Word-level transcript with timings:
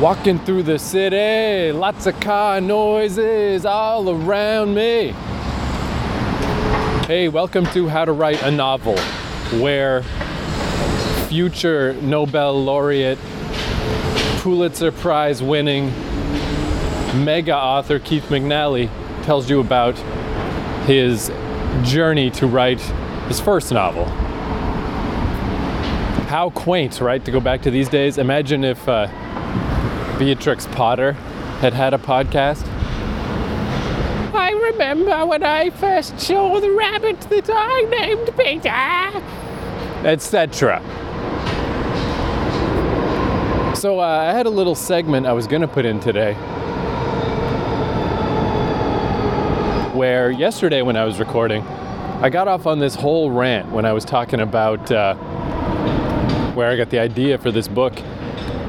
Walking 0.00 0.38
through 0.38 0.62
the 0.62 0.78
city, 0.78 1.72
lots 1.72 2.06
of 2.06 2.18
car 2.20 2.58
noises 2.58 3.66
all 3.66 4.08
around 4.08 4.74
me. 4.74 5.08
Hey, 7.06 7.28
welcome 7.28 7.66
to 7.66 7.86
How 7.86 8.06
to 8.06 8.12
Write 8.12 8.42
a 8.42 8.50
Novel, 8.50 8.96
where 9.60 10.02
future 11.28 11.92
Nobel 12.00 12.64
laureate, 12.64 13.18
Pulitzer 14.38 14.90
Prize 14.90 15.42
winning 15.42 15.88
mega 17.22 17.54
author 17.54 17.98
Keith 17.98 18.24
McNally 18.30 18.88
tells 19.24 19.50
you 19.50 19.60
about 19.60 19.98
his 20.86 21.30
journey 21.82 22.30
to 22.30 22.46
write 22.46 22.80
his 23.28 23.38
first 23.38 23.70
novel. 23.70 24.06
How 26.26 26.48
quaint, 26.54 27.02
right? 27.02 27.22
To 27.22 27.30
go 27.30 27.40
back 27.40 27.60
to 27.62 27.70
these 27.70 27.90
days. 27.90 28.16
Imagine 28.16 28.64
if 28.64 28.88
uh, 28.88 29.08
Beatrix 30.20 30.66
Potter 30.66 31.12
had 31.62 31.72
had 31.72 31.94
a 31.94 31.98
podcast. 31.98 32.62
I 34.34 34.50
remember 34.50 35.24
when 35.24 35.42
I 35.42 35.70
first 35.70 36.20
saw 36.20 36.60
the 36.60 36.70
rabbit 36.72 37.18
that 37.22 37.48
I 37.50 37.86
named 37.88 38.28
Peter, 38.36 38.68
etc. 40.06 40.82
So 43.74 43.98
uh, 43.98 44.02
I 44.02 44.34
had 44.34 44.44
a 44.44 44.50
little 44.50 44.74
segment 44.74 45.26
I 45.26 45.32
was 45.32 45.46
going 45.46 45.62
to 45.62 45.68
put 45.68 45.86
in 45.86 46.00
today. 46.00 46.34
Where 49.94 50.30
yesterday, 50.30 50.82
when 50.82 50.96
I 50.96 51.06
was 51.06 51.18
recording, 51.18 51.62
I 51.62 52.28
got 52.28 52.46
off 52.46 52.66
on 52.66 52.78
this 52.78 52.94
whole 52.94 53.30
rant 53.30 53.70
when 53.72 53.86
I 53.86 53.94
was 53.94 54.04
talking 54.04 54.40
about 54.40 54.92
uh, 54.92 55.14
where 56.52 56.70
I 56.70 56.76
got 56.76 56.90
the 56.90 56.98
idea 56.98 57.38
for 57.38 57.50
this 57.50 57.68
book 57.68 57.98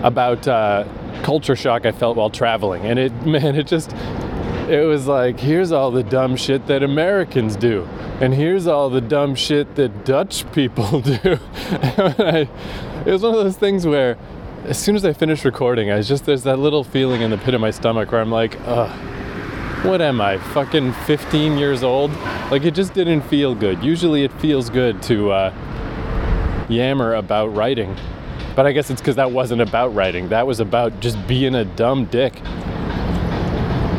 about 0.01 0.47
uh, 0.47 0.85
culture 1.23 1.55
shock 1.55 1.85
I 1.85 1.91
felt 1.91 2.17
while 2.17 2.29
traveling. 2.29 2.85
And 2.85 2.99
it, 2.99 3.13
man, 3.25 3.55
it 3.55 3.67
just, 3.67 3.93
it 4.69 4.85
was 4.85 5.07
like, 5.07 5.39
here's 5.39 5.71
all 5.71 5.91
the 5.91 6.03
dumb 6.03 6.35
shit 6.35 6.67
that 6.67 6.83
Americans 6.83 7.55
do. 7.55 7.87
And 8.19 8.33
here's 8.33 8.67
all 8.67 8.89
the 8.89 9.01
dumb 9.01 9.35
shit 9.35 9.75
that 9.75 10.05
Dutch 10.05 10.49
people 10.51 11.01
do. 11.01 11.19
I, 11.71 12.47
it 13.05 13.11
was 13.11 13.23
one 13.23 13.33
of 13.33 13.43
those 13.43 13.57
things 13.57 13.85
where, 13.85 14.17
as 14.65 14.77
soon 14.77 14.95
as 14.95 15.03
I 15.03 15.13
finished 15.13 15.43
recording, 15.43 15.89
I 15.89 15.97
was 15.97 16.07
just, 16.07 16.25
there's 16.25 16.43
that 16.43 16.59
little 16.59 16.83
feeling 16.83 17.21
in 17.21 17.31
the 17.31 17.37
pit 17.37 17.55
of 17.55 17.61
my 17.61 17.71
stomach 17.71 18.11
where 18.11 18.21
I'm 18.21 18.31
like, 18.31 18.59
ugh, 18.65 18.89
what 19.83 20.01
am 20.01 20.21
I, 20.21 20.37
fucking 20.37 20.93
15 20.93 21.57
years 21.57 21.81
old? 21.81 22.11
Like, 22.51 22.63
it 22.63 22.75
just 22.75 22.93
didn't 22.93 23.21
feel 23.21 23.55
good. 23.55 23.83
Usually 23.83 24.23
it 24.23 24.31
feels 24.33 24.69
good 24.69 25.01
to 25.03 25.31
uh, 25.31 26.65
yammer 26.69 27.15
about 27.15 27.47
writing. 27.55 27.97
But 28.55 28.65
I 28.65 28.73
guess 28.73 28.89
it's 28.89 28.99
because 28.99 29.15
that 29.15 29.31
wasn't 29.31 29.61
about 29.61 29.95
writing. 29.95 30.29
That 30.29 30.45
was 30.45 30.59
about 30.59 30.99
just 30.99 31.25
being 31.25 31.55
a 31.55 31.63
dumb 31.63 32.05
dick. 32.05 32.41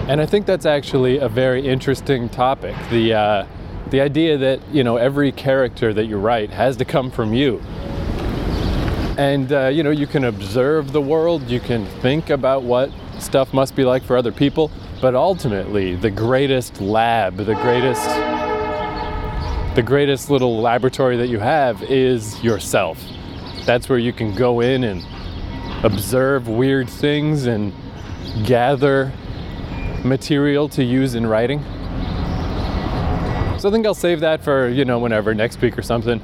And 0.08 0.20
I 0.20 0.26
think 0.26 0.44
that's 0.44 0.66
actually 0.66 1.18
a 1.18 1.28
very 1.28 1.66
interesting 1.66 2.28
topic. 2.28 2.76
The 2.90 3.14
uh, 3.14 3.46
the 3.90 4.00
idea 4.00 4.36
that 4.36 4.60
you 4.70 4.84
know 4.84 4.96
every 4.96 5.32
character 5.32 5.94
that 5.94 6.04
you 6.04 6.18
write 6.18 6.50
has 6.50 6.76
to 6.78 6.84
come 6.84 7.10
from 7.10 7.32
you. 7.32 7.60
And 9.16 9.50
uh, 9.52 9.68
you 9.68 9.82
know 9.82 9.90
you 9.90 10.06
can 10.06 10.24
observe 10.24 10.92
the 10.92 11.00
world, 11.00 11.48
you 11.48 11.60
can 11.60 11.86
think 12.02 12.28
about 12.28 12.62
what 12.62 12.90
stuff 13.20 13.54
must 13.54 13.74
be 13.74 13.84
like 13.84 14.02
for 14.02 14.16
other 14.16 14.32
people, 14.32 14.70
but 15.00 15.14
ultimately 15.14 15.94
the 15.94 16.10
greatest 16.10 16.80
lab, 16.80 17.36
the 17.36 17.54
greatest 17.54 18.04
the 19.76 19.82
greatest 19.82 20.28
little 20.28 20.60
laboratory 20.60 21.16
that 21.16 21.28
you 21.28 21.38
have 21.38 21.82
is 21.84 22.42
yourself 22.44 23.02
that's 23.64 23.88
where 23.88 23.98
you 23.98 24.12
can 24.12 24.34
go 24.34 24.60
in 24.60 24.84
and 24.84 25.04
observe 25.84 26.48
weird 26.48 26.88
things 26.88 27.46
and 27.46 27.72
gather 28.44 29.12
material 30.04 30.68
to 30.70 30.82
use 30.82 31.14
in 31.14 31.26
writing. 31.26 31.60
So 33.58 33.68
I 33.68 33.72
think 33.72 33.86
I'll 33.86 33.94
save 33.94 34.20
that 34.20 34.42
for, 34.42 34.68
you 34.68 34.84
know, 34.84 34.98
whenever, 34.98 35.34
next 35.34 35.60
week 35.60 35.78
or 35.78 35.82
something. 35.82 36.20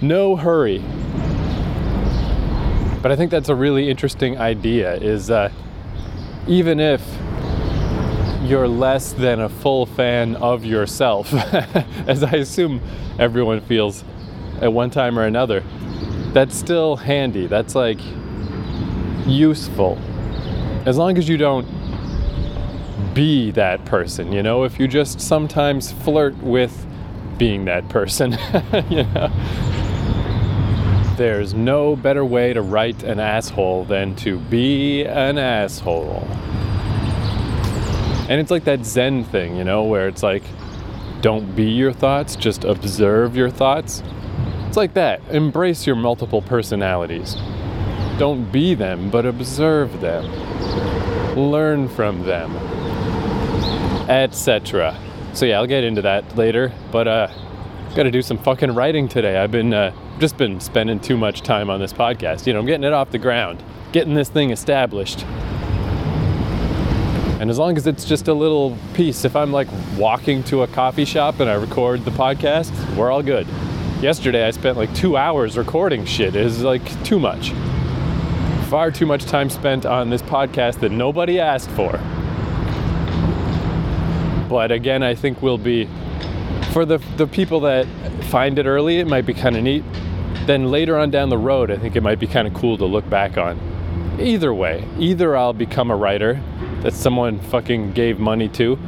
No 0.00 0.36
hurry. 0.36 0.78
But 3.02 3.12
I 3.12 3.16
think 3.16 3.30
that's 3.30 3.50
a 3.50 3.54
really 3.54 3.90
interesting 3.90 4.38
idea 4.38 4.94
is 4.96 5.30
uh, 5.30 5.50
even 6.46 6.80
if 6.80 7.02
you're 8.42 8.68
less 8.68 9.12
than 9.12 9.40
a 9.40 9.48
full 9.48 9.86
fan 9.86 10.36
of 10.36 10.64
yourself, 10.64 11.32
as 12.06 12.22
I 12.22 12.36
assume 12.36 12.80
everyone 13.18 13.60
feels 13.60 14.04
at 14.60 14.72
one 14.72 14.90
time 14.90 15.18
or 15.18 15.24
another, 15.24 15.62
that's 16.32 16.54
still 16.54 16.96
handy. 16.96 17.46
That's 17.46 17.74
like 17.74 17.98
useful. 19.26 19.98
As 20.84 20.96
long 20.96 21.18
as 21.18 21.28
you 21.28 21.36
don't 21.36 21.66
be 23.14 23.50
that 23.52 23.84
person, 23.84 24.32
you 24.32 24.42
know, 24.42 24.64
if 24.64 24.78
you 24.78 24.86
just 24.86 25.20
sometimes 25.20 25.92
flirt 25.92 26.36
with 26.38 26.86
being 27.38 27.64
that 27.66 27.88
person, 27.88 28.32
you 28.90 29.04
know. 29.04 29.30
There's 31.16 31.54
no 31.54 31.96
better 31.96 32.26
way 32.26 32.52
to 32.52 32.60
write 32.60 33.02
an 33.02 33.18
asshole 33.18 33.86
than 33.86 34.14
to 34.16 34.38
be 34.38 35.04
an 35.04 35.38
asshole. 35.38 36.26
And 38.28 38.40
it's 38.40 38.50
like 38.50 38.64
that 38.64 38.84
Zen 38.84 39.24
thing, 39.24 39.56
you 39.56 39.64
know, 39.64 39.84
where 39.84 40.08
it's 40.08 40.22
like, 40.22 40.42
don't 41.22 41.56
be 41.56 41.70
your 41.70 41.92
thoughts, 41.92 42.36
just 42.36 42.64
observe 42.64 43.34
your 43.34 43.48
thoughts. 43.48 44.02
It's 44.76 44.78
like 44.78 44.92
that. 44.92 45.22
Embrace 45.30 45.86
your 45.86 45.96
multiple 45.96 46.42
personalities. 46.42 47.34
Don't 48.18 48.52
be 48.52 48.74
them, 48.74 49.08
but 49.08 49.24
observe 49.24 50.02
them. 50.02 50.26
Learn 51.34 51.88
from 51.88 52.24
them. 52.24 52.54
Etc. 54.10 54.94
So 55.32 55.46
yeah, 55.46 55.56
I'll 55.56 55.66
get 55.66 55.82
into 55.82 56.02
that 56.02 56.36
later, 56.36 56.74
but 56.92 57.08
uh 57.08 57.28
got 57.94 58.02
to 58.02 58.10
do 58.10 58.20
some 58.20 58.36
fucking 58.36 58.74
writing 58.74 59.08
today. 59.08 59.38
I've 59.38 59.50
been 59.50 59.72
uh, 59.72 59.94
just 60.18 60.36
been 60.36 60.60
spending 60.60 61.00
too 61.00 61.16
much 61.16 61.40
time 61.40 61.70
on 61.70 61.80
this 61.80 61.94
podcast. 61.94 62.46
You 62.46 62.52
know, 62.52 62.58
I'm 62.58 62.66
getting 62.66 62.84
it 62.84 62.92
off 62.92 63.10
the 63.10 63.18
ground, 63.18 63.64
getting 63.92 64.12
this 64.12 64.28
thing 64.28 64.50
established. 64.50 65.24
And 67.40 67.48
as 67.48 67.58
long 67.58 67.78
as 67.78 67.86
it's 67.86 68.04
just 68.04 68.28
a 68.28 68.34
little 68.34 68.76
piece, 68.92 69.24
if 69.24 69.36
I'm 69.36 69.52
like 69.52 69.68
walking 69.96 70.44
to 70.44 70.64
a 70.64 70.66
coffee 70.66 71.06
shop 71.06 71.40
and 71.40 71.48
I 71.48 71.54
record 71.54 72.04
the 72.04 72.10
podcast, 72.10 72.94
we're 72.94 73.10
all 73.10 73.22
good 73.22 73.46
yesterday 74.00 74.46
I 74.46 74.50
spent 74.50 74.76
like 74.76 74.94
two 74.94 75.16
hours 75.16 75.56
recording 75.56 76.04
shit. 76.04 76.36
It 76.36 76.44
was 76.44 76.62
like 76.62 77.04
too 77.04 77.18
much. 77.18 77.52
Far 78.68 78.90
too 78.90 79.06
much 79.06 79.24
time 79.24 79.48
spent 79.48 79.86
on 79.86 80.10
this 80.10 80.22
podcast 80.22 80.80
that 80.80 80.92
nobody 80.92 81.40
asked 81.40 81.70
for. 81.70 81.92
But 84.48 84.70
again, 84.70 85.02
I 85.02 85.14
think 85.14 85.42
we'll 85.42 85.58
be, 85.58 85.88
for 86.72 86.84
the, 86.84 86.98
the 87.16 87.26
people 87.26 87.60
that 87.60 87.86
find 88.24 88.58
it 88.58 88.66
early, 88.66 88.98
it 88.98 89.06
might 89.06 89.26
be 89.26 89.34
kind 89.34 89.56
of 89.56 89.62
neat. 89.62 89.84
Then 90.46 90.70
later 90.70 90.98
on 90.98 91.10
down 91.10 91.28
the 91.28 91.38
road, 91.38 91.70
I 91.70 91.76
think 91.76 91.96
it 91.96 92.02
might 92.02 92.20
be 92.20 92.26
kind 92.26 92.46
of 92.46 92.54
cool 92.54 92.76
to 92.78 92.84
look 92.84 93.08
back 93.08 93.36
on. 93.38 93.58
Either 94.20 94.54
way, 94.54 94.86
either 94.98 95.36
I'll 95.36 95.52
become 95.52 95.90
a 95.90 95.96
writer 95.96 96.40
that 96.82 96.92
someone 96.92 97.40
fucking 97.40 97.92
gave 97.92 98.18
money 98.18 98.48
to, 98.50 98.78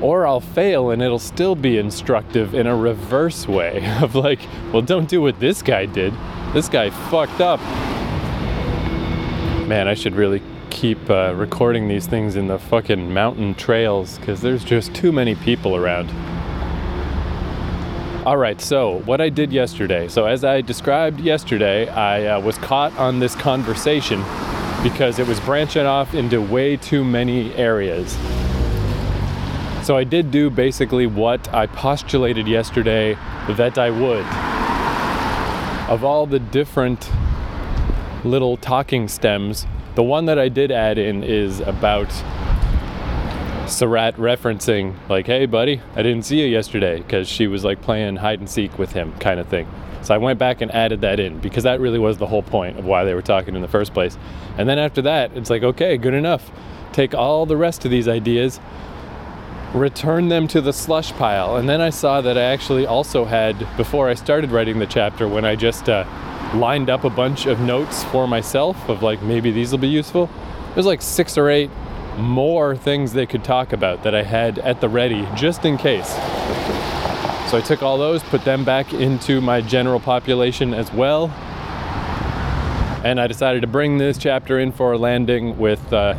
or 0.00 0.26
I'll 0.26 0.40
fail 0.40 0.90
and 0.90 1.02
it'll 1.02 1.18
still 1.18 1.54
be 1.54 1.78
instructive 1.78 2.54
in 2.54 2.66
a 2.66 2.76
reverse 2.76 3.46
way 3.46 3.84
of 4.02 4.14
like, 4.14 4.40
well, 4.72 4.82
don't 4.82 5.08
do 5.08 5.20
what 5.20 5.38
this 5.40 5.62
guy 5.62 5.86
did. 5.86 6.14
This 6.52 6.68
guy 6.68 6.90
fucked 6.90 7.40
up. 7.40 7.60
Man, 9.66 9.86
I 9.86 9.94
should 9.94 10.14
really 10.14 10.42
keep 10.70 11.10
uh, 11.10 11.34
recording 11.34 11.88
these 11.88 12.06
things 12.06 12.36
in 12.36 12.46
the 12.46 12.58
fucking 12.58 13.12
mountain 13.12 13.54
trails 13.54 14.18
because 14.18 14.40
there's 14.40 14.64
just 14.64 14.94
too 14.94 15.12
many 15.12 15.34
people 15.34 15.76
around. 15.76 16.10
All 18.26 18.36
right, 18.36 18.60
so 18.60 19.00
what 19.00 19.20
I 19.20 19.28
did 19.28 19.52
yesterday. 19.52 20.06
So, 20.08 20.26
as 20.26 20.44
I 20.44 20.60
described 20.60 21.20
yesterday, 21.20 21.88
I 21.88 22.26
uh, 22.26 22.40
was 22.40 22.58
caught 22.58 22.96
on 22.98 23.18
this 23.18 23.34
conversation 23.34 24.20
because 24.82 25.18
it 25.18 25.26
was 25.26 25.40
branching 25.40 25.86
off 25.86 26.14
into 26.14 26.40
way 26.40 26.76
too 26.76 27.02
many 27.02 27.54
areas. 27.54 28.16
So 29.90 29.96
I 29.96 30.04
did 30.04 30.30
do 30.30 30.50
basically 30.50 31.08
what 31.08 31.52
I 31.52 31.66
postulated 31.66 32.46
yesterday 32.46 33.14
that 33.48 33.76
I 33.76 33.90
would. 33.90 34.24
Of 35.90 36.04
all 36.04 36.26
the 36.26 36.38
different 36.38 37.10
little 38.24 38.56
talking 38.56 39.08
stems, 39.08 39.66
the 39.96 40.04
one 40.04 40.26
that 40.26 40.38
I 40.38 40.48
did 40.48 40.70
add 40.70 40.96
in 40.96 41.24
is 41.24 41.58
about 41.58 42.08
Surratt 43.66 44.14
referencing, 44.16 44.94
like, 45.08 45.26
hey, 45.26 45.46
buddy, 45.46 45.80
I 45.96 46.04
didn't 46.04 46.22
see 46.22 46.40
you 46.40 46.46
yesterday, 46.46 46.98
because 46.98 47.28
she 47.28 47.48
was 47.48 47.64
like 47.64 47.82
playing 47.82 48.14
hide 48.14 48.38
and 48.38 48.48
seek 48.48 48.78
with 48.78 48.92
him, 48.92 49.12
kind 49.14 49.40
of 49.40 49.48
thing. 49.48 49.66
So 50.02 50.14
I 50.14 50.18
went 50.18 50.38
back 50.38 50.60
and 50.60 50.72
added 50.72 51.00
that 51.00 51.18
in 51.18 51.40
because 51.40 51.64
that 51.64 51.80
really 51.80 51.98
was 51.98 52.16
the 52.16 52.28
whole 52.28 52.44
point 52.44 52.78
of 52.78 52.84
why 52.84 53.02
they 53.02 53.14
were 53.14 53.22
talking 53.22 53.56
in 53.56 53.60
the 53.60 53.66
first 53.66 53.92
place. 53.92 54.16
And 54.56 54.68
then 54.68 54.78
after 54.78 55.02
that, 55.02 55.36
it's 55.36 55.50
like, 55.50 55.64
okay, 55.64 55.96
good 55.96 56.14
enough. 56.14 56.48
Take 56.92 57.12
all 57.12 57.44
the 57.44 57.56
rest 57.56 57.84
of 57.84 57.90
these 57.90 58.06
ideas 58.06 58.60
return 59.74 60.28
them 60.28 60.48
to 60.48 60.60
the 60.60 60.72
slush 60.72 61.12
pile. 61.12 61.56
And 61.56 61.68
then 61.68 61.80
I 61.80 61.90
saw 61.90 62.20
that 62.20 62.36
I 62.36 62.42
actually 62.42 62.86
also 62.86 63.24
had, 63.24 63.58
before 63.76 64.08
I 64.08 64.14
started 64.14 64.50
writing 64.50 64.78
the 64.78 64.86
chapter, 64.86 65.28
when 65.28 65.44
I 65.44 65.54
just 65.54 65.88
uh, 65.88 66.04
lined 66.54 66.90
up 66.90 67.04
a 67.04 67.10
bunch 67.10 67.46
of 67.46 67.60
notes 67.60 68.02
for 68.04 68.26
myself 68.26 68.88
of 68.88 69.02
like 69.02 69.22
maybe 69.22 69.50
these 69.52 69.70
will 69.70 69.78
be 69.78 69.88
useful. 69.88 70.28
There's 70.74 70.86
like 70.86 71.02
six 71.02 71.38
or 71.38 71.48
eight 71.48 71.70
more 72.18 72.76
things 72.76 73.12
they 73.12 73.26
could 73.26 73.44
talk 73.44 73.72
about 73.72 74.02
that 74.02 74.14
I 74.14 74.22
had 74.22 74.58
at 74.58 74.80
the 74.80 74.88
ready 74.88 75.26
just 75.36 75.64
in 75.64 75.76
case. 75.76 76.08
So 77.50 77.56
I 77.56 77.62
took 77.64 77.82
all 77.82 77.98
those, 77.98 78.22
put 78.24 78.44
them 78.44 78.64
back 78.64 78.92
into 78.92 79.40
my 79.40 79.60
general 79.60 80.00
population 80.00 80.74
as 80.74 80.92
well. 80.92 81.28
And 83.04 83.20
I 83.20 83.26
decided 83.26 83.62
to 83.62 83.66
bring 83.66 83.98
this 83.98 84.18
chapter 84.18 84.58
in 84.58 84.72
for 84.72 84.92
a 84.92 84.98
landing 84.98 85.56
with 85.58 85.92
uh, 85.92 86.14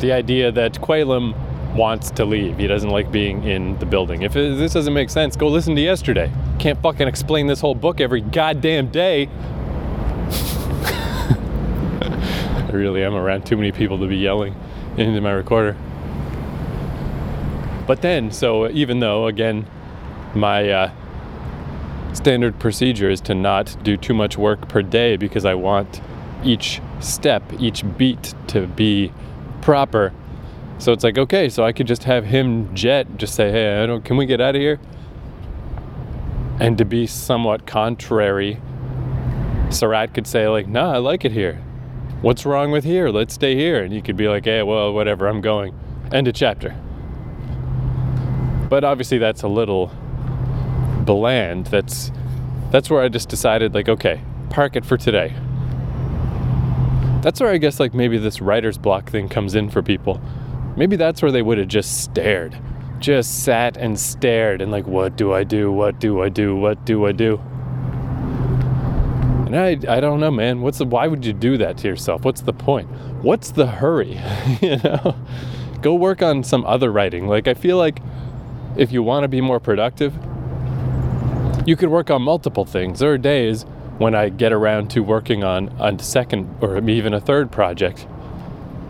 the 0.00 0.12
idea 0.12 0.52
that 0.52 0.74
Quaylam 0.74 1.34
wants 1.74 2.10
to 2.12 2.24
leave. 2.24 2.58
He 2.58 2.66
doesn't 2.66 2.90
like 2.90 3.12
being 3.12 3.44
in 3.44 3.78
the 3.78 3.86
building. 3.86 4.22
If 4.22 4.32
this 4.32 4.72
doesn't 4.72 4.94
make 4.94 5.10
sense, 5.10 5.36
go 5.36 5.48
listen 5.48 5.74
to 5.76 5.80
yesterday. 5.80 6.32
Can't 6.58 6.80
fucking 6.82 7.06
explain 7.06 7.46
this 7.46 7.60
whole 7.60 7.74
book 7.74 8.00
every 8.00 8.20
goddamn 8.20 8.88
day. 8.88 9.28
I 12.62 12.70
really 12.72 13.04
am 13.04 13.14
around 13.14 13.46
too 13.46 13.56
many 13.56 13.72
people 13.72 13.98
to 13.98 14.06
be 14.06 14.16
yelling 14.16 14.54
into 14.96 15.20
my 15.20 15.32
recorder. 15.32 15.76
But 17.86 18.02
then, 18.02 18.30
so 18.30 18.68
even 18.70 19.00
though, 19.00 19.26
again, 19.26 19.66
my 20.34 20.70
uh, 20.70 20.90
standard 22.12 22.58
procedure 22.58 23.10
is 23.10 23.20
to 23.22 23.34
not 23.34 23.76
do 23.82 23.96
too 23.96 24.14
much 24.14 24.36
work 24.36 24.68
per 24.68 24.82
day 24.82 25.16
because 25.16 25.44
I 25.44 25.54
want 25.54 26.00
each 26.44 26.80
step, 27.00 27.42
each 27.58 27.84
beat 27.96 28.34
to 28.48 28.66
be 28.66 29.12
proper. 29.62 30.12
So 30.80 30.92
it's 30.92 31.04
like, 31.04 31.18
okay, 31.18 31.50
so 31.50 31.62
I 31.62 31.72
could 31.72 31.86
just 31.86 32.04
have 32.04 32.24
him 32.24 32.74
jet, 32.74 33.18
just 33.18 33.34
say, 33.34 33.50
hey, 33.50 33.82
I 33.82 33.86
don't, 33.86 34.02
can 34.02 34.16
we 34.16 34.24
get 34.24 34.40
out 34.40 34.56
of 34.56 34.62
here? 34.62 34.80
And 36.58 36.78
to 36.78 36.86
be 36.86 37.06
somewhat 37.06 37.66
contrary, 37.66 38.58
Surratt 39.68 40.14
could 40.14 40.26
say, 40.26 40.48
like, 40.48 40.66
nah, 40.66 40.94
I 40.94 40.96
like 40.96 41.26
it 41.26 41.32
here. 41.32 41.56
What's 42.22 42.46
wrong 42.46 42.70
with 42.70 42.84
here? 42.84 43.10
Let's 43.10 43.34
stay 43.34 43.54
here. 43.56 43.84
And 43.84 43.92
you 43.92 44.00
could 44.00 44.16
be 44.16 44.26
like, 44.26 44.46
hey, 44.46 44.62
well, 44.62 44.94
whatever, 44.94 45.28
I'm 45.28 45.42
going. 45.42 45.78
End 46.12 46.26
of 46.28 46.34
chapter. 46.34 46.74
But 48.70 48.82
obviously, 48.82 49.18
that's 49.18 49.42
a 49.42 49.48
little 49.48 49.90
bland. 51.04 51.66
That's 51.66 52.10
that's 52.70 52.88
where 52.88 53.02
I 53.02 53.08
just 53.08 53.28
decided, 53.28 53.74
like, 53.74 53.88
okay, 53.88 54.22
park 54.48 54.76
it 54.76 54.86
for 54.86 54.96
today. 54.96 55.34
That's 57.20 57.38
where 57.38 57.50
I 57.50 57.58
guess, 57.58 57.80
like, 57.80 57.92
maybe 57.92 58.16
this 58.16 58.40
writer's 58.40 58.78
block 58.78 59.10
thing 59.10 59.28
comes 59.28 59.54
in 59.54 59.68
for 59.68 59.82
people 59.82 60.22
Maybe 60.80 60.96
that's 60.96 61.20
where 61.20 61.30
they 61.30 61.42
would 61.42 61.58
have 61.58 61.68
just 61.68 62.00
stared. 62.00 62.56
Just 63.00 63.44
sat 63.44 63.76
and 63.76 64.00
stared 64.00 64.62
and 64.62 64.72
like, 64.72 64.86
what 64.86 65.14
do 65.14 65.30
I 65.30 65.44
do? 65.44 65.70
What 65.70 66.00
do 66.00 66.22
I 66.22 66.30
do? 66.30 66.56
What 66.56 66.86
do 66.86 67.04
I 67.04 67.12
do? 67.12 67.36
And 69.44 69.54
I, 69.54 69.72
I 69.86 70.00
don't 70.00 70.20
know, 70.20 70.30
man. 70.30 70.62
What's 70.62 70.78
the, 70.78 70.86
why 70.86 71.06
would 71.06 71.22
you 71.26 71.34
do 71.34 71.58
that 71.58 71.76
to 71.78 71.88
yourself? 71.88 72.24
What's 72.24 72.40
the 72.40 72.54
point? 72.54 72.88
What's 73.22 73.50
the 73.50 73.66
hurry? 73.66 74.18
you 74.62 74.78
know? 74.78 75.14
Go 75.82 75.96
work 75.96 76.22
on 76.22 76.42
some 76.42 76.64
other 76.64 76.90
writing. 76.90 77.28
Like, 77.28 77.46
I 77.46 77.52
feel 77.52 77.76
like 77.76 78.00
if 78.74 78.90
you 78.90 79.02
want 79.02 79.24
to 79.24 79.28
be 79.28 79.42
more 79.42 79.60
productive, 79.60 80.14
you 81.66 81.76
could 81.76 81.90
work 81.90 82.10
on 82.10 82.22
multiple 82.22 82.64
things. 82.64 83.00
There 83.00 83.12
are 83.12 83.18
days 83.18 83.66
when 83.98 84.14
I 84.14 84.30
get 84.30 84.50
around 84.50 84.90
to 84.92 85.00
working 85.00 85.44
on 85.44 85.68
a 85.78 86.02
second 86.02 86.56
or 86.62 86.78
even 86.88 87.12
a 87.12 87.20
third 87.20 87.52
project, 87.52 88.06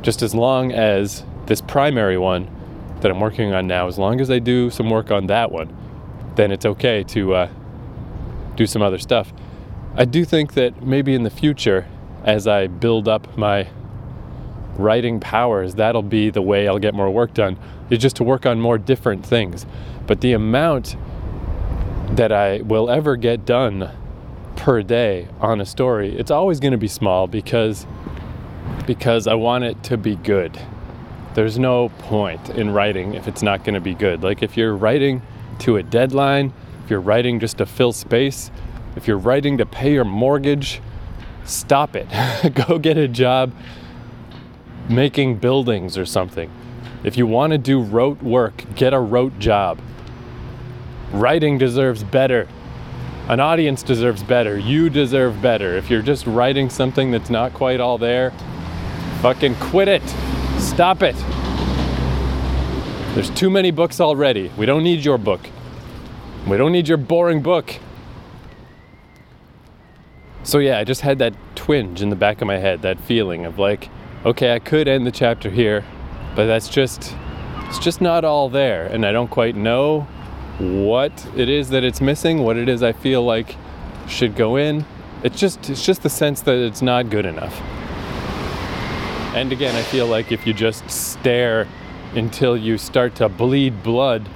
just 0.02 0.22
as 0.22 0.36
long 0.36 0.70
as 0.70 1.24
this 1.50 1.60
primary 1.60 2.16
one 2.16 2.48
that 3.00 3.10
I'm 3.10 3.18
working 3.18 3.52
on 3.52 3.66
now, 3.66 3.88
as 3.88 3.98
long 3.98 4.20
as 4.20 4.30
I 4.30 4.38
do 4.38 4.70
some 4.70 4.88
work 4.88 5.10
on 5.10 5.26
that 5.26 5.50
one, 5.50 5.76
then 6.36 6.52
it's 6.52 6.64
okay 6.64 7.02
to 7.02 7.34
uh, 7.34 7.50
do 8.54 8.68
some 8.68 8.82
other 8.82 8.98
stuff. 8.98 9.32
I 9.96 10.04
do 10.04 10.24
think 10.24 10.54
that 10.54 10.80
maybe 10.80 11.12
in 11.12 11.24
the 11.24 11.30
future, 11.30 11.88
as 12.22 12.46
I 12.46 12.68
build 12.68 13.08
up 13.08 13.36
my 13.36 13.68
writing 14.76 15.18
powers, 15.18 15.74
that'll 15.74 16.04
be 16.04 16.30
the 16.30 16.40
way 16.40 16.68
I'll 16.68 16.78
get 16.78 16.94
more 16.94 17.10
work 17.10 17.34
done, 17.34 17.58
is 17.90 17.98
just 17.98 18.14
to 18.16 18.24
work 18.24 18.46
on 18.46 18.60
more 18.60 18.78
different 18.78 19.26
things. 19.26 19.66
But 20.06 20.20
the 20.20 20.34
amount 20.34 20.94
that 22.12 22.30
I 22.30 22.60
will 22.60 22.88
ever 22.88 23.16
get 23.16 23.44
done 23.44 23.90
per 24.54 24.84
day 24.84 25.26
on 25.40 25.60
a 25.60 25.66
story, 25.66 26.16
it's 26.16 26.30
always 26.30 26.60
going 26.60 26.72
to 26.72 26.78
be 26.78 26.86
small 26.86 27.26
because 27.26 27.88
because 28.86 29.26
I 29.26 29.34
want 29.34 29.64
it 29.64 29.82
to 29.84 29.96
be 29.96 30.14
good 30.14 30.56
there's 31.34 31.58
no 31.58 31.88
point 31.90 32.50
in 32.50 32.70
writing 32.70 33.14
if 33.14 33.28
it's 33.28 33.42
not 33.42 33.64
going 33.64 33.74
to 33.74 33.80
be 33.80 33.94
good. 33.94 34.22
Like 34.22 34.42
if 34.42 34.56
you're 34.56 34.76
writing 34.76 35.22
to 35.60 35.76
a 35.76 35.82
deadline, 35.82 36.52
if 36.84 36.90
you're 36.90 37.00
writing 37.00 37.38
just 37.38 37.58
to 37.58 37.66
fill 37.66 37.92
space, 37.92 38.50
if 38.96 39.06
you're 39.06 39.18
writing 39.18 39.58
to 39.58 39.66
pay 39.66 39.92
your 39.92 40.04
mortgage, 40.04 40.80
stop 41.44 41.94
it. 41.94 42.08
Go 42.66 42.78
get 42.78 42.96
a 42.96 43.06
job 43.06 43.52
making 44.88 45.36
buildings 45.36 45.96
or 45.96 46.04
something. 46.04 46.50
If 47.04 47.16
you 47.16 47.26
want 47.26 47.52
to 47.52 47.58
do 47.58 47.80
rote 47.80 48.22
work, 48.22 48.64
get 48.74 48.92
a 48.92 48.98
rote 48.98 49.38
job. 49.38 49.78
Writing 51.12 51.58
deserves 51.58 52.02
better. 52.02 52.48
An 53.28 53.38
audience 53.38 53.82
deserves 53.82 54.22
better. 54.22 54.58
You 54.58 54.90
deserve 54.90 55.40
better. 55.40 55.76
If 55.76 55.88
you're 55.88 56.02
just 56.02 56.26
writing 56.26 56.68
something 56.68 57.12
that's 57.12 57.30
not 57.30 57.54
quite 57.54 57.80
all 57.80 57.96
there, 57.96 58.32
fucking 59.22 59.54
quit 59.56 59.88
it. 59.88 60.02
Stop 60.80 61.02
it. 61.02 61.16
There's 63.14 63.28
too 63.28 63.50
many 63.50 63.70
books 63.70 64.00
already. 64.00 64.50
We 64.56 64.64
don't 64.64 64.82
need 64.82 65.04
your 65.04 65.18
book. 65.18 65.42
We 66.48 66.56
don't 66.56 66.72
need 66.72 66.88
your 66.88 66.96
boring 66.96 67.42
book. 67.42 67.74
So, 70.42 70.56
yeah, 70.56 70.78
I 70.78 70.84
just 70.84 71.02
had 71.02 71.18
that 71.18 71.34
twinge 71.54 72.00
in 72.00 72.08
the 72.08 72.16
back 72.16 72.40
of 72.40 72.46
my 72.46 72.56
head, 72.56 72.80
that 72.80 72.98
feeling 72.98 73.44
of 73.44 73.58
like, 73.58 73.90
okay, 74.24 74.54
I 74.54 74.58
could 74.58 74.88
end 74.88 75.06
the 75.06 75.10
chapter 75.10 75.50
here, 75.50 75.84
but 76.34 76.46
that's 76.46 76.70
just, 76.70 77.14
it's 77.66 77.78
just 77.78 78.00
not 78.00 78.24
all 78.24 78.48
there. 78.48 78.86
And 78.86 79.04
I 79.04 79.12
don't 79.12 79.28
quite 79.28 79.56
know 79.56 80.08
what 80.58 81.12
it 81.36 81.50
is 81.50 81.68
that 81.68 81.84
it's 81.84 82.00
missing, 82.00 82.38
what 82.38 82.56
it 82.56 82.70
is 82.70 82.82
I 82.82 82.92
feel 82.92 83.22
like 83.22 83.54
should 84.08 84.34
go 84.34 84.56
in. 84.56 84.86
It's 85.24 85.38
just, 85.38 85.68
it's 85.68 85.84
just 85.84 86.02
the 86.02 86.08
sense 86.08 86.40
that 86.40 86.56
it's 86.56 86.80
not 86.80 87.10
good 87.10 87.26
enough. 87.26 87.60
And 89.34 89.52
again, 89.52 89.76
I 89.76 89.82
feel 89.82 90.06
like 90.06 90.32
if 90.32 90.44
you 90.44 90.52
just 90.52 90.90
stare 90.90 91.68
until 92.14 92.56
you 92.56 92.76
start 92.76 93.14
to 93.16 93.28
bleed 93.28 93.82
blood, 93.82 94.28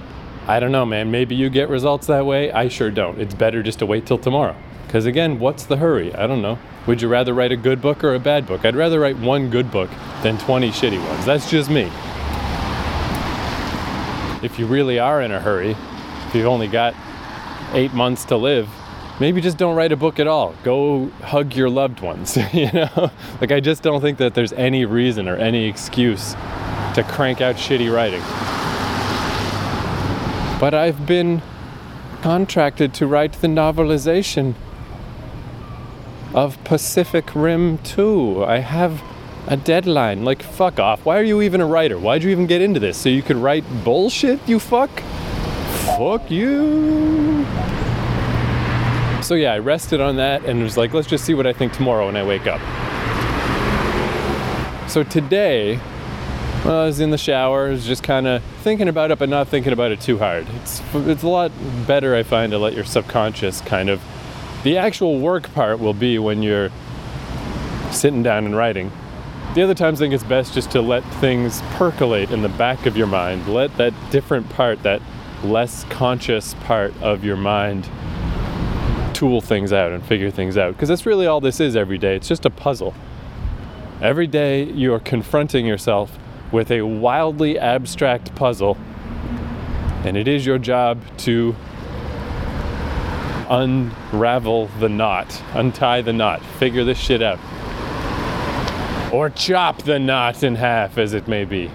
I 0.47 0.61
don't 0.61 0.71
know, 0.71 0.87
man. 0.87 1.11
Maybe 1.11 1.35
you 1.35 1.51
get 1.51 1.69
results 1.69 2.07
that 2.07 2.25
way. 2.27 2.53
I 2.53 2.69
sure 2.69 2.91
don't. 2.91 3.21
It's 3.21 3.35
better 3.35 3.63
just 3.63 3.81
to 3.81 3.87
wait 3.87 4.07
till 4.07 4.19
tomorrow. 4.19 4.55
Because 4.87 5.07
again, 5.07 5.41
what's 5.41 5.65
the 5.65 5.79
hurry? 5.79 6.15
I 6.15 6.29
don't 6.29 6.43
know. 6.43 6.61
Would 6.87 7.03
you 7.03 7.09
rather 7.09 7.35
write 7.35 7.51
a 7.51 7.57
good 7.57 7.83
book 7.83 8.05
or 8.05 8.15
a 8.15 8.21
bad 8.21 8.47
book? 8.47 8.65
I'd 8.65 8.77
rather 8.77 9.01
write 9.01 9.19
one 9.19 9.51
good 9.51 9.71
book 9.73 9.91
than 10.23 10.39
20 10.39 10.71
shitty 10.71 11.05
ones. 11.09 11.25
That's 11.25 11.51
just 11.51 11.71
me. 11.71 11.91
If 14.45 14.59
you 14.61 14.67
really 14.67 15.01
are 15.01 15.23
in 15.23 15.33
a 15.33 15.41
hurry, 15.41 15.75
if 16.29 16.35
you've 16.35 16.47
only 16.47 16.69
got 16.69 16.95
eight 17.73 17.95
months 17.95 18.25
to 18.27 18.37
live, 18.37 18.69
maybe 19.21 19.41
just 19.41 19.57
don't 19.57 19.77
write 19.77 19.93
a 19.93 19.97
book 19.97 20.19
at 20.19 20.27
all. 20.27 20.55
Go 20.63 21.09
hug 21.23 21.55
your 21.55 21.71
loved 21.71 22.01
ones, 22.01 22.37
you 22.53 22.71
know? 22.73 23.11
Like 23.41 23.53
I 23.53 23.61
just 23.61 23.83
don't 23.83 24.01
think 24.01 24.19
that 24.19 24.35
there's 24.35 24.53
any 24.53 24.85
reason 24.85 25.29
or 25.29 25.37
any 25.37 25.67
excuse 25.67 26.35
to 26.95 27.05
crank 27.09 27.41
out 27.41 27.57
shitty 27.57 27.93
writing. 27.93 28.23
But 30.61 30.75
I've 30.75 31.07
been 31.07 31.43
contracted 32.23 32.95
to 32.95 33.07
write 33.07 33.35
the 33.35 33.49
novelization 33.49 34.55
of 36.33 36.63
Pacific 36.65 37.35
Rim 37.35 37.79
2. 37.79 38.45
I 38.45 38.59
have 38.59 39.03
a 39.47 39.57
deadline. 39.57 40.25
Like, 40.25 40.43
fuck 40.43 40.81
off. 40.81 41.05
Why 41.05 41.19
are 41.19 41.23
you 41.23 41.43
even 41.43 41.61
a 41.61 41.67
writer? 41.67 41.99
Why'd 41.99 42.23
you 42.23 42.31
even 42.31 42.47
get 42.47 42.63
into 42.63 42.81
this? 42.81 42.97
So 42.97 43.09
you 43.09 43.23
could 43.23 43.37
write 43.37 43.65
bullshit, 43.85 44.41
you 44.49 44.59
fuck? 44.59 44.91
Fuck 45.99 46.31
you. 46.31 47.45
So 49.25 49.35
yeah, 49.35 49.55
I 49.55 49.59
rested 49.59 50.03
on 50.03 50.17
that 50.17 50.45
and 50.45 50.63
was 50.63 50.77
like, 50.77 50.93
let's 50.93 51.09
just 51.09 51.25
see 51.25 51.33
what 51.33 51.47
I 51.47 51.55
think 51.55 51.73
tomorrow 51.73 52.05
when 52.05 52.17
I 52.17 52.23
wake 52.23 52.47
up. 52.47 52.61
So 54.91 55.03
today, 55.03 55.81
well, 56.63 56.83
I 56.83 56.85
was 56.85 57.01
in 57.01 57.09
the 57.09 57.17
shower, 57.17 57.69
I 57.69 57.71
was 57.71 57.87
just 57.87 58.03
kind 58.03 58.27
of 58.27 58.43
thinking 58.63 58.87
about 58.87 59.11
it, 59.11 59.19
but 59.19 59.31
not 59.31 59.49
thinking 59.49 59.73
about 59.73 59.93
it 59.93 60.01
too 60.03 60.19
hard. 60.19 60.47
It's 60.57 60.83
it's 60.95 61.23
a 61.23 61.29
lot 61.29 61.53
better, 61.87 62.15
I 62.15 62.23
find, 62.23 62.53
to 62.53 62.59
let 62.59 62.75
your 62.75 62.85
subconscious 62.85 63.63
kind 63.63 63.89
of. 63.89 64.03
The 64.63 64.77
actual 64.77 65.19
work 65.19 65.51
part 65.55 65.81
will 65.81 65.95
be 65.95 66.19
when 66.19 66.43
you're 66.43 66.71
sitting 67.93 68.23
down 68.23 68.45
and 68.45 68.55
writing. 68.55 68.93
The 69.55 69.63
other 69.63 69.75
times, 69.75 70.03
I 70.03 70.05
think 70.05 70.13
it's 70.15 70.25
best 70.25 70.53
just 70.53 70.71
to 70.73 70.83
let 70.83 71.03
things 71.15 71.63
percolate 71.77 72.31
in 72.31 72.43
the 72.43 72.51
back 72.51 72.85
of 72.85 72.95
your 72.95 73.07
mind. 73.07 73.49
Let 73.49 73.75
that 73.79 73.95
different 74.11 74.51
part, 74.51 74.83
that 74.83 75.01
less 75.43 75.85
conscious 75.85 76.53
part 76.65 76.95
of 77.01 77.25
your 77.25 77.37
mind, 77.37 77.89
tool 79.15 79.41
things 79.41 79.73
out 79.73 79.93
and 79.93 80.05
figure 80.05 80.31
things 80.31 80.59
out. 80.59 80.75
Because 80.75 80.91
that's 80.91 81.07
really 81.07 81.27
all 81.27 81.41
this 81.41 81.61
is 81.61 81.77
every 81.77 81.97
day. 81.97 82.17
It's 82.17 82.29
just 82.29 82.45
a 82.45 82.51
puzzle. 82.51 82.93
Every 84.03 84.27
day 84.27 84.65
you 84.65 84.93
are 84.93 85.01
confronting 85.01 85.65
yourself 85.65 86.19
with 86.53 86.71
a 86.71 86.83
wildly 86.83 87.59
abstract 87.59 88.35
puzzle, 88.35 88.77
and 90.05 90.17
it 90.17 90.29
is 90.29 90.45
your 90.45 90.59
job 90.59 91.01
to 91.19 91.57
unravel 93.49 94.67
the 94.79 94.89
knot, 94.89 95.43
untie 95.53 96.03
the 96.03 96.13
knot, 96.13 96.45
figure 96.59 96.85
this 96.85 96.99
shit 96.99 97.23
out. 97.23 97.39
Or 99.13 99.31
chop 99.31 99.83
the 99.83 99.99
knot 99.99 100.43
in 100.43 100.57
half, 100.57 100.99
as 100.99 101.15
it 101.15 101.29
may 101.29 101.45
be. 101.45 101.71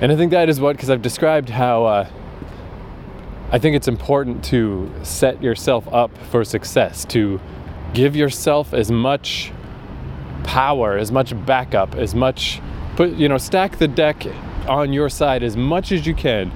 And 0.00 0.12
I 0.12 0.16
think 0.16 0.30
that 0.32 0.48
is 0.48 0.60
what, 0.60 0.76
because 0.76 0.90
I've 0.90 1.02
described 1.02 1.48
how 1.48 1.84
uh, 1.84 2.08
I 3.50 3.58
think 3.58 3.76
it's 3.76 3.88
important 3.88 4.44
to 4.46 4.92
set 5.02 5.42
yourself 5.42 5.88
up 5.92 6.16
for 6.30 6.44
success, 6.44 7.06
to 7.06 7.40
give 7.94 8.14
yourself 8.14 8.74
as 8.74 8.90
much 8.90 9.52
power, 10.44 10.98
as 10.98 11.10
much 11.10 11.32
backup, 11.46 11.94
as 11.94 12.14
much, 12.14 12.60
put, 12.96 13.12
you 13.12 13.26
know, 13.26 13.38
stack 13.38 13.78
the 13.78 13.88
deck 13.88 14.26
on 14.68 14.92
your 14.92 15.08
side 15.08 15.42
as 15.42 15.56
much 15.56 15.92
as 15.92 16.06
you 16.06 16.14
can, 16.14 16.52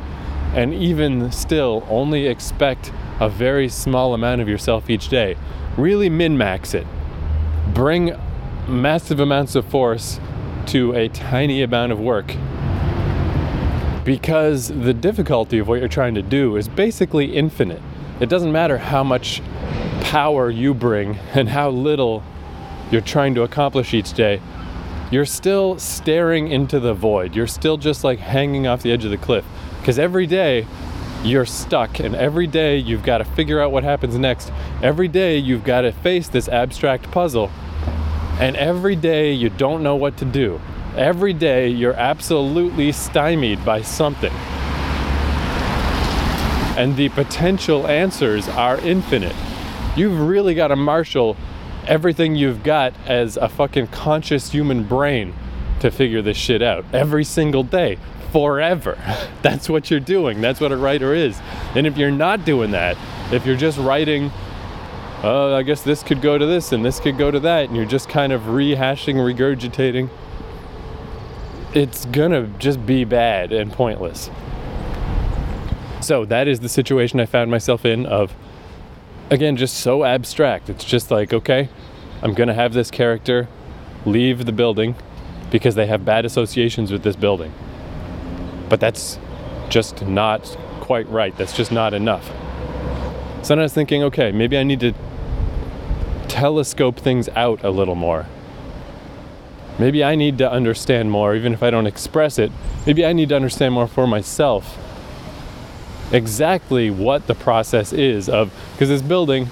and 0.55 0.75
even 0.75 1.33
still 1.33 1.87
only 1.89 2.27
expect 2.27 2.93
a 3.21 3.29
very 3.29 3.71
small 3.71 4.13
amount 4.13 4.43
of 4.43 4.49
yourself 4.49 4.91
each 4.91 5.09
day. 5.09 5.35
Really 5.79 6.11
min 6.11 6.37
max 6.37 6.75
it. 6.75 6.87
Bring 7.73 8.15
massive 8.69 9.19
amounts 9.19 9.55
of 9.55 9.65
force 9.65 10.21
to 10.67 10.93
a 10.93 11.09
tiny 11.09 11.63
amount 11.63 11.93
of 11.93 11.99
work 11.99 12.37
because 14.04 14.68
the 14.68 14.92
difficulty 14.92 15.59
of 15.59 15.68
what 15.68 15.78
you're 15.78 15.88
trying 15.88 16.14
to 16.14 16.23
do 16.23 16.56
is 16.56 16.68
basically 16.68 17.35
infinite. 17.35 17.80
It 18.21 18.28
doesn't 18.28 18.52
matter 18.52 18.78
how 18.78 19.04
much 19.04 19.42
power 20.00 20.50
you 20.50 20.75
bring 20.75 21.16
and 21.35 21.49
how 21.49 21.71
little 21.71 22.23
you're 22.90 23.00
trying 23.00 23.35
to 23.35 23.42
accomplish 23.42 23.94
each 23.94 24.12
day. 24.12 24.40
You're 25.11 25.26
still 25.26 25.78
staring 25.78 26.49
into 26.49 26.80
the 26.80 26.94
void. 26.94 27.37
You're 27.37 27.47
still 27.47 27.76
just 27.76 28.02
like 28.02 28.18
hanging 28.18 28.66
off 28.66 28.82
the 28.82 28.92
edge 28.92 29.04
of 29.04 29.11
the 29.11 29.18
cliff. 29.18 29.44
Because 29.78 29.99
every 29.99 30.26
day 30.26 30.66
you're 31.23 31.44
stuck, 31.44 32.00
and 32.00 32.14
every 32.14 32.47
day 32.47 32.78
you've 32.78 33.02
got 33.02 33.18
to 33.18 33.25
figure 33.25 33.61
out 33.61 33.73
what 33.73 33.85
happens 33.85 34.16
next. 34.18 34.50
Every 34.82 35.09
day 35.09 35.38
you've 35.38 35.64
got 35.64 35.82
to 35.82 35.92
face 35.92 36.28
this 36.28 36.49
abstract 36.49 37.11
puzzle. 37.11 37.50
And 38.40 38.56
every 38.56 38.97
day 38.97 39.32
you 39.32 39.50
don't 39.50 39.82
know 39.82 39.97
what 39.97 40.16
to 40.18 40.25
do. 40.25 40.61
Every 40.97 41.33
day 41.33 41.69
you're 41.69 41.95
absolutely 41.95 42.93
stymied 42.93 43.65
by 43.65 43.81
something. 43.81 44.33
And 46.77 46.97
the 46.97 47.09
potential 47.11 47.87
answers 47.87 48.47
are 48.49 48.79
infinite. 48.79 49.35
You've 49.97 50.21
really 50.21 50.55
got 50.55 50.69
to 50.69 50.77
marshal 50.77 51.39
everything 51.87 52.37
you've 52.37 52.63
got 52.63 52.93
as 53.07 53.39
a 53.39 53.49
fucking 53.49 53.87
conscious 53.87 54.53
human 54.53 54.85
brain 54.85 55.33
to 55.81 55.91
figure 55.91 56.21
this 56.21 56.37
shit 56.37 56.61
out 56.61 56.85
every 56.93 57.25
single 57.25 57.63
day, 57.63 57.99
forever. 58.31 58.99
That's 59.43 59.71
what 59.71 59.91
you're 59.91 59.99
doing. 59.99 60.43
That's 60.43 60.61
what 60.61 60.73
a 60.73 60.77
writer 60.77 61.15
is. 61.15 61.41
And 61.75 61.87
if 61.87 61.97
you're 61.97 62.11
not 62.11 62.45
doing 62.45 62.71
that, 62.73 62.99
if 63.33 63.47
you're 63.47 63.57
just 63.57 63.79
writing, 63.79 64.31
oh, 65.23 65.55
I 65.55 65.63
guess 65.63 65.81
this 65.81 66.03
could 66.03 66.21
go 66.21 66.37
to 66.37 66.45
this 66.45 66.71
and 66.71 66.85
this 66.85 67.01
could 67.01 67.17
go 67.17 67.31
to 67.31 67.41
that, 67.41 67.69
and 67.69 67.77
you're 67.77 67.87
just 67.87 68.11
kind 68.11 68.33
of 68.33 68.43
rehashing, 68.43 69.15
regurgitating 69.17 70.11
it's 71.75 72.05
gonna 72.07 72.47
just 72.59 72.85
be 72.85 73.05
bad 73.05 73.52
and 73.52 73.73
pointless. 73.73 74.31
So 76.00 76.25
that 76.26 76.49
is 76.49 76.61
the 76.61 76.69
situation 76.69 77.21
I 77.21 77.26
found 77.26 77.50
myself 77.50 77.85
in 77.85 78.05
of 78.07 78.35
again 79.31 79.57
just 79.57 79.79
so 79.79 80.05
abstract. 80.05 80.69
It's 80.69 80.85
just 80.85 81.11
like, 81.11 81.33
okay, 81.33 81.69
I'm 82.23 82.35
gonna 82.35 82.55
have 82.55 82.75
this 82.75 82.91
character 82.91 83.49
leave 84.05 84.45
the 84.45 84.52
building 84.52 84.97
because 85.50 85.75
they 85.75 85.87
have 85.87 86.05
bad 86.05 86.25
associations 86.25 86.93
with 86.93 87.02
this 87.02 87.17
building. 87.17 87.52
But 88.69 88.81
that's 88.81 89.19
just 89.69 90.02
not 90.02 90.57
quite 90.81 91.09
right. 91.09 91.37
That's 91.38 91.57
just 91.57 91.73
not 91.73 91.95
enough. 91.95 92.26
So 93.43 93.49
then 93.49 93.61
I 93.61 93.62
was 93.62 93.73
thinking, 93.73 94.02
okay, 94.05 94.31
maybe 94.31 94.59
I 94.59 94.62
need 94.62 94.81
to 94.81 94.93
telescope 96.29 96.99
things 96.99 97.29
out 97.31 97.64
a 97.64 97.71
little 97.71 97.95
more 97.95 98.26
maybe 99.79 100.05
I 100.05 100.14
need 100.14 100.38
to 100.38 100.50
understand 100.50 101.11
more, 101.11 101.35
even 101.35 101.52
if 101.52 101.62
I 101.62 101.71
don't 101.71 101.87
express 101.87 102.38
it. 102.38 102.52
Maybe 102.87 103.05
I 103.05 103.12
need 103.12 103.29
to 103.31 103.37
understand 103.37 103.75
more 103.75 103.87
for 103.87 104.07
myself 104.07 104.79
exactly 106.12 106.91
what 106.91 107.26
the 107.26 107.35
process 107.35 107.93
is 107.93 108.29
of, 108.29 108.52
because 108.73 108.88
this 108.91 109.02
building, 109.02 109.49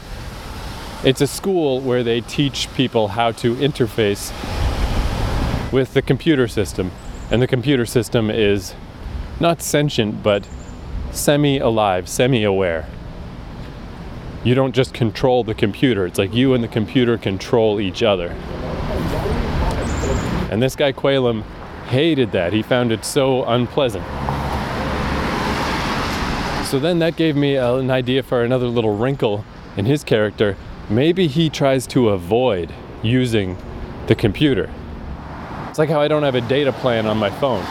it's 1.03 1.21
a 1.21 1.27
school 1.27 1.81
where 1.81 2.05
they 2.05 2.21
teach 2.21 2.73
people 2.75 3.09
how 3.09 3.33
to 3.33 3.57
interface 3.57 4.31
with 5.73 5.95
the 5.95 6.03
computer 6.03 6.47
system. 6.47 6.91
And 7.31 7.41
the 7.41 7.47
computer 7.47 7.87
system 7.87 8.31
is 8.31 8.75
not 9.39 9.63
sentient, 9.63 10.23
but 10.23 10.47
semi 11.13 11.59
alive, 11.59 12.09
semi 12.09 12.45
aware. 12.45 12.87
You 14.45 14.55
don't 14.55 14.75
just 14.75 14.93
control 14.93 15.45
the 15.45 15.55
computer, 15.55 16.07
it's 16.07 16.19
like 16.19 16.35
you 16.35 16.55
and 16.55 16.63
the 16.63 16.69
computer 16.69 17.17
control 17.17 17.81
each 17.81 18.03
other. 18.03 18.35
And 20.51 20.61
this 20.61 20.77
guy 20.77 20.93
Qualem 20.93 21.45
hated 21.87 22.33
that. 22.33 22.53
He 22.53 22.61
found 22.61 22.93
it 22.93 23.05
so 23.05 23.45
unpleasant. 23.45 24.05
So 26.67 26.79
then 26.79 26.99
that 26.99 27.17
gave 27.17 27.37
me 27.37 27.57
an 27.57 27.91
idea 27.91 28.23
for 28.23 28.43
another 28.45 28.67
little 28.67 28.97
wrinkle 28.97 29.45
in 29.77 29.87
his 29.87 30.05
character. 30.05 30.57
Maybe 30.89 31.29
he 31.29 31.49
tries 31.49 31.87
to 31.89 32.11
avoid 32.11 32.75
using 33.03 33.57
the 34.09 34.15
computer. 34.15 34.71
It's 35.69 35.79
like 35.79 35.89
how 35.89 36.01
I 36.01 36.09
don't 36.09 36.25
have 36.25 36.35
a 36.35 36.41
data 36.41 36.73
plan 36.73 37.07
on 37.07 37.17
my 37.17 37.31
phone. 37.31 37.65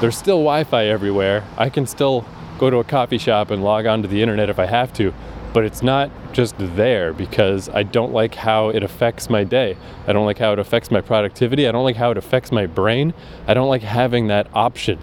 There's 0.00 0.16
still 0.16 0.38
Wi 0.38 0.64
Fi 0.64 0.86
everywhere. 0.86 1.44
I 1.58 1.68
can 1.68 1.86
still 1.86 2.24
go 2.58 2.70
to 2.70 2.78
a 2.78 2.84
coffee 2.84 3.18
shop 3.18 3.50
and 3.50 3.62
log 3.62 3.84
on 3.84 4.00
to 4.00 4.08
the 4.08 4.22
internet 4.22 4.48
if 4.48 4.58
I 4.58 4.64
have 4.66 4.92
to, 4.94 5.12
but 5.56 5.64
it's 5.64 5.82
not 5.82 6.10
just 6.34 6.54
there 6.58 7.14
because 7.14 7.70
I 7.70 7.82
don't 7.82 8.12
like 8.12 8.34
how 8.34 8.68
it 8.68 8.82
affects 8.82 9.30
my 9.30 9.42
day. 9.42 9.78
I 10.06 10.12
don't 10.12 10.26
like 10.26 10.36
how 10.36 10.52
it 10.52 10.58
affects 10.58 10.90
my 10.90 11.00
productivity. 11.00 11.66
I 11.66 11.72
don't 11.72 11.82
like 11.82 11.96
how 11.96 12.10
it 12.10 12.18
affects 12.18 12.52
my 12.52 12.66
brain. 12.66 13.14
I 13.46 13.54
don't 13.54 13.70
like 13.70 13.80
having 13.80 14.26
that 14.26 14.48
option 14.52 14.98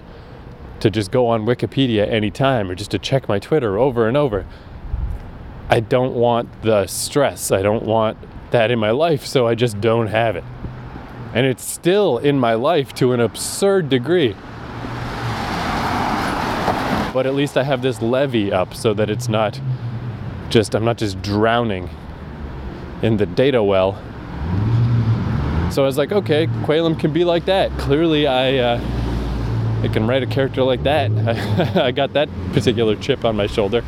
to 0.80 0.92
just 0.92 1.10
go 1.10 1.26
on 1.26 1.48
Wikipedia 1.48 2.08
anytime 2.08 2.70
or 2.70 2.76
just 2.76 2.92
to 2.92 3.00
check 3.00 3.28
my 3.28 3.40
Twitter 3.40 3.80
over 3.80 4.08
and 4.08 4.16
over. 4.16 4.46
I 5.70 5.80
don't 5.80 6.14
want 6.14 6.62
the 6.62 6.86
stress. 6.86 7.52
I 7.52 7.64
don't 7.64 7.86
want 7.86 8.20
that 8.52 8.70
in 8.70 8.78
my 8.78 8.92
life, 8.92 9.26
so 9.26 9.48
I 9.48 9.56
just 9.56 9.82
don't 9.82 10.06
have 10.06 10.36
it. 10.36 10.44
And 11.34 11.48
it's 11.48 11.64
still 11.64 12.20
in 12.20 12.38
my 12.38 12.54
life 12.54 12.94
to 12.98 13.12
an 13.14 13.22
absurd 13.22 13.90
degree. 13.90 14.36
But 17.12 17.26
at 17.26 17.34
least 17.34 17.58
I 17.58 17.64
have 17.64 17.82
this 17.82 18.04
levee 18.04 18.52
up 18.52 18.76
so 18.76 18.94
that 18.94 19.10
it's 19.10 19.28
not 19.28 19.60
just 20.54 20.76
I'm 20.76 20.86
not 20.86 20.98
just 20.98 21.20
drowning 21.24 21.90
in 23.02 23.18
the 23.18 23.26
data 23.26 23.64
well. 23.64 23.94
So 25.72 25.82
I 25.82 25.86
was 25.88 25.98
like, 25.98 26.12
okay, 26.12 26.46
Qualem 26.46 27.00
can 27.00 27.12
be 27.12 27.26
like 27.26 27.46
that. 27.46 27.72
Clearly, 27.80 28.28
I 28.28 28.58
uh, 28.58 29.82
I 29.82 29.88
can 29.88 30.06
write 30.06 30.22
a 30.22 30.28
character 30.28 30.62
like 30.62 30.84
that. 30.84 31.12
I 31.76 31.92
got 31.92 32.14
that 32.14 32.30
particular 32.54 32.96
chip 32.96 33.26
on 33.26 33.36
my 33.36 33.48
shoulder. 33.48 33.84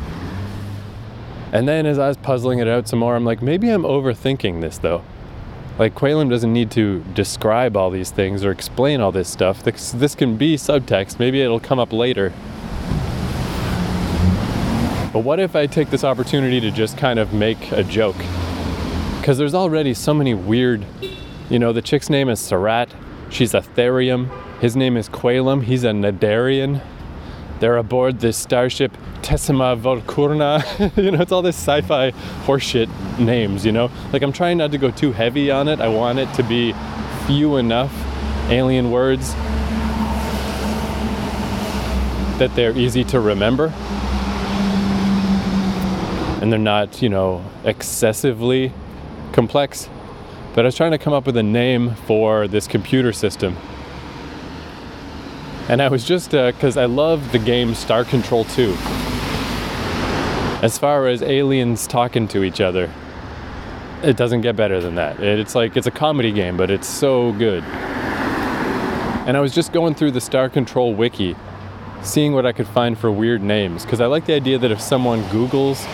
And 1.52 1.68
then 1.68 1.86
as 1.86 2.00
I 2.00 2.08
was 2.08 2.16
puzzling 2.16 2.58
it 2.58 2.66
out 2.66 2.88
some 2.88 2.98
more, 2.98 3.14
I'm 3.14 3.24
like, 3.24 3.40
maybe 3.40 3.70
I'm 3.70 3.84
overthinking 3.84 4.60
this 4.60 4.78
though. 4.78 5.04
Like 5.78 5.94
Qualem 5.94 6.28
doesn't 6.28 6.52
need 6.52 6.72
to 6.72 7.04
describe 7.14 7.76
all 7.76 7.90
these 7.90 8.10
things 8.10 8.44
or 8.44 8.50
explain 8.50 9.00
all 9.00 9.12
this 9.12 9.28
stuff. 9.28 9.62
This, 9.62 9.92
this 9.92 10.16
can 10.16 10.36
be 10.36 10.56
subtext. 10.56 11.20
Maybe 11.20 11.40
it'll 11.42 11.60
come 11.60 11.78
up 11.78 11.92
later. 11.92 12.32
But 15.16 15.24
what 15.24 15.40
if 15.40 15.56
I 15.56 15.66
take 15.66 15.88
this 15.88 16.04
opportunity 16.04 16.60
to 16.60 16.70
just 16.70 16.98
kind 16.98 17.18
of 17.18 17.32
make 17.32 17.72
a 17.72 17.82
joke? 17.82 18.18
Because 19.18 19.38
there's 19.38 19.54
already 19.54 19.94
so 19.94 20.12
many 20.12 20.34
weird, 20.34 20.84
you 21.48 21.58
know, 21.58 21.72
the 21.72 21.80
chick's 21.80 22.10
name 22.10 22.28
is 22.28 22.38
Sarat, 22.38 22.90
she's 23.30 23.54
a 23.54 23.62
Therium, 23.62 24.28
his 24.60 24.76
name 24.76 24.94
is 24.94 25.08
Qualem, 25.08 25.62
he's 25.62 25.84
a 25.84 25.92
Nadarian. 25.92 26.82
They're 27.60 27.78
aboard 27.78 28.20
this 28.20 28.36
starship 28.36 28.94
Tessima 29.22 29.80
Volkurna. 29.80 30.94
you 31.02 31.12
know, 31.12 31.22
it's 31.22 31.32
all 31.32 31.40
this 31.40 31.56
sci 31.56 31.80
fi 31.80 32.10
horseshit 32.44 33.18
names, 33.18 33.64
you 33.64 33.72
know? 33.72 33.90
Like, 34.12 34.20
I'm 34.20 34.34
trying 34.34 34.58
not 34.58 34.70
to 34.72 34.76
go 34.76 34.90
too 34.90 35.12
heavy 35.12 35.50
on 35.50 35.66
it. 35.66 35.80
I 35.80 35.88
want 35.88 36.18
it 36.18 36.30
to 36.34 36.42
be 36.42 36.74
few 37.26 37.56
enough 37.56 37.90
alien 38.50 38.90
words 38.90 39.32
that 42.38 42.50
they're 42.54 42.76
easy 42.76 43.02
to 43.04 43.18
remember 43.18 43.72
and 46.46 46.52
they're 46.52 46.60
not, 46.60 47.02
you 47.02 47.08
know, 47.08 47.44
excessively 47.64 48.72
complex. 49.32 49.88
But 50.54 50.64
I 50.64 50.66
was 50.66 50.76
trying 50.76 50.92
to 50.92 50.98
come 50.98 51.12
up 51.12 51.26
with 51.26 51.36
a 51.36 51.42
name 51.42 51.96
for 52.06 52.46
this 52.46 52.68
computer 52.68 53.12
system. 53.12 53.56
And 55.68 55.82
I 55.82 55.88
was 55.88 56.04
just, 56.04 56.30
because 56.30 56.76
uh, 56.76 56.82
I 56.82 56.84
love 56.84 57.32
the 57.32 57.40
game 57.40 57.74
Star 57.74 58.04
Control 58.04 58.44
2. 58.44 58.76
As 60.62 60.78
far 60.78 61.08
as 61.08 61.20
aliens 61.20 61.88
talking 61.88 62.28
to 62.28 62.44
each 62.44 62.60
other, 62.60 62.92
it 64.04 64.16
doesn't 64.16 64.42
get 64.42 64.54
better 64.54 64.80
than 64.80 64.94
that. 64.94 65.18
It's 65.18 65.56
like, 65.56 65.76
it's 65.76 65.88
a 65.88 65.90
comedy 65.90 66.30
game, 66.30 66.56
but 66.56 66.70
it's 66.70 66.86
so 66.86 67.32
good. 67.32 67.64
And 69.24 69.36
I 69.36 69.40
was 69.40 69.52
just 69.52 69.72
going 69.72 69.96
through 69.96 70.12
the 70.12 70.20
Star 70.20 70.48
Control 70.48 70.94
wiki 70.94 71.34
seeing 72.02 72.34
what 72.34 72.46
I 72.46 72.52
could 72.52 72.68
find 72.68 72.96
for 72.96 73.10
weird 73.10 73.42
names 73.42 73.82
because 73.82 74.00
I 74.00 74.06
like 74.06 74.26
the 74.26 74.34
idea 74.34 74.60
that 74.60 74.70
if 74.70 74.80
someone 74.80 75.24
Googles 75.24 75.84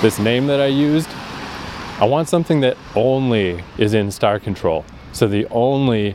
this 0.00 0.18
name 0.20 0.46
that 0.46 0.60
I 0.60 0.66
used, 0.66 1.08
I 1.98 2.04
want 2.04 2.28
something 2.28 2.60
that 2.60 2.76
only 2.94 3.64
is 3.78 3.94
in 3.94 4.12
Star 4.12 4.38
Control. 4.38 4.84
So 5.12 5.26
the 5.26 5.46
only 5.48 6.14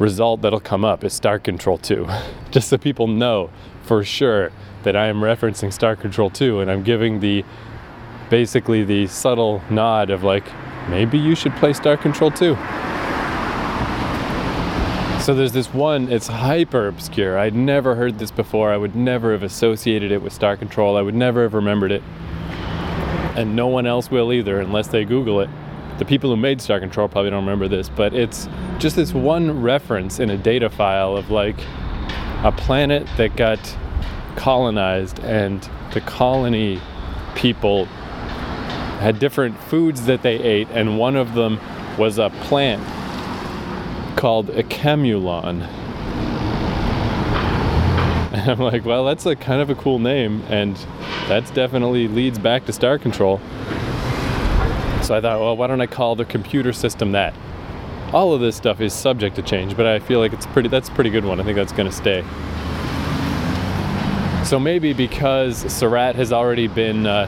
result 0.00 0.42
that'll 0.42 0.58
come 0.58 0.84
up 0.84 1.04
is 1.04 1.12
Star 1.12 1.38
Control 1.38 1.78
2, 1.78 2.08
just 2.50 2.68
so 2.68 2.78
people 2.78 3.06
know 3.06 3.50
for 3.84 4.02
sure 4.02 4.50
that 4.82 4.96
I 4.96 5.06
am 5.06 5.20
referencing 5.20 5.72
Star 5.72 5.94
Control 5.94 6.30
2 6.30 6.60
and 6.60 6.70
I'm 6.70 6.82
giving 6.82 7.20
the 7.20 7.44
basically 8.30 8.82
the 8.82 9.06
subtle 9.06 9.62
nod 9.70 10.10
of 10.10 10.24
like, 10.24 10.44
maybe 10.88 11.18
you 11.18 11.36
should 11.36 11.54
play 11.56 11.72
Star 11.72 11.96
Control 11.96 12.32
2. 12.32 12.56
So 15.20 15.34
there's 15.34 15.52
this 15.52 15.72
one, 15.72 16.10
it's 16.10 16.26
hyper 16.26 16.88
obscure. 16.88 17.38
I'd 17.38 17.54
never 17.54 17.94
heard 17.94 18.18
this 18.18 18.32
before. 18.32 18.72
I 18.72 18.76
would 18.76 18.96
never 18.96 19.30
have 19.30 19.44
associated 19.44 20.10
it 20.10 20.20
with 20.20 20.32
Star 20.32 20.56
Control. 20.56 20.96
I 20.96 21.02
would 21.02 21.14
never 21.14 21.44
have 21.44 21.54
remembered 21.54 21.92
it. 21.92 22.02
And 23.36 23.56
no 23.56 23.66
one 23.66 23.86
else 23.86 24.10
will 24.10 24.32
either 24.32 24.60
unless 24.60 24.88
they 24.88 25.04
Google 25.04 25.40
it. 25.40 25.50
The 25.98 26.04
people 26.04 26.30
who 26.30 26.36
made 26.36 26.60
Star 26.60 26.80
Control 26.80 27.08
probably 27.08 27.30
don't 27.30 27.44
remember 27.44 27.68
this, 27.68 27.88
but 27.88 28.14
it's 28.14 28.48
just 28.78 28.96
this 28.96 29.12
one 29.12 29.62
reference 29.62 30.20
in 30.20 30.30
a 30.30 30.36
data 30.36 30.68
file 30.68 31.16
of 31.16 31.30
like 31.30 31.56
a 32.44 32.52
planet 32.56 33.06
that 33.16 33.36
got 33.36 33.58
colonized 34.36 35.20
and 35.20 35.68
the 35.92 36.00
colony 36.00 36.80
people 37.34 37.86
had 39.02 39.18
different 39.18 39.58
foods 39.64 40.06
that 40.06 40.22
they 40.22 40.38
ate, 40.38 40.68
and 40.70 40.96
one 40.96 41.16
of 41.16 41.34
them 41.34 41.58
was 41.98 42.18
a 42.18 42.30
plant 42.42 42.80
called 44.16 44.48
a 44.50 44.62
camulon. 44.62 45.60
And 48.42 48.50
I'm 48.58 48.58
like, 48.58 48.84
well, 48.84 49.04
that's 49.04 49.24
a 49.24 49.36
kind 49.36 49.62
of 49.62 49.70
a 49.70 49.74
cool 49.76 50.00
name, 50.00 50.42
and 50.48 50.76
that's 51.28 51.50
definitely 51.52 52.08
leads 52.08 52.40
back 52.40 52.66
to 52.66 52.72
Star 52.72 52.98
Control. 52.98 53.38
So 55.02 55.14
I 55.14 55.20
thought, 55.20 55.40
well, 55.40 55.56
why 55.56 55.68
don't 55.68 55.80
I 55.80 55.86
call 55.86 56.16
the 56.16 56.24
computer 56.24 56.72
system 56.72 57.12
that? 57.12 57.34
All 58.12 58.34
of 58.34 58.40
this 58.40 58.56
stuff 58.56 58.80
is 58.80 58.92
subject 58.92 59.36
to 59.36 59.42
change, 59.42 59.76
but 59.76 59.86
I 59.86 60.00
feel 60.00 60.18
like 60.18 60.32
it's 60.32 60.46
pretty. 60.46 60.68
That's 60.68 60.88
a 60.88 60.92
pretty 60.92 61.10
good 61.10 61.24
one. 61.24 61.40
I 61.40 61.44
think 61.44 61.56
that's 61.56 61.72
going 61.72 61.88
to 61.88 61.94
stay. 61.94 62.22
So 64.44 64.58
maybe 64.58 64.92
because 64.92 65.58
Surratt 65.72 66.16
has 66.16 66.32
already 66.32 66.66
been 66.66 67.06
uh, 67.06 67.26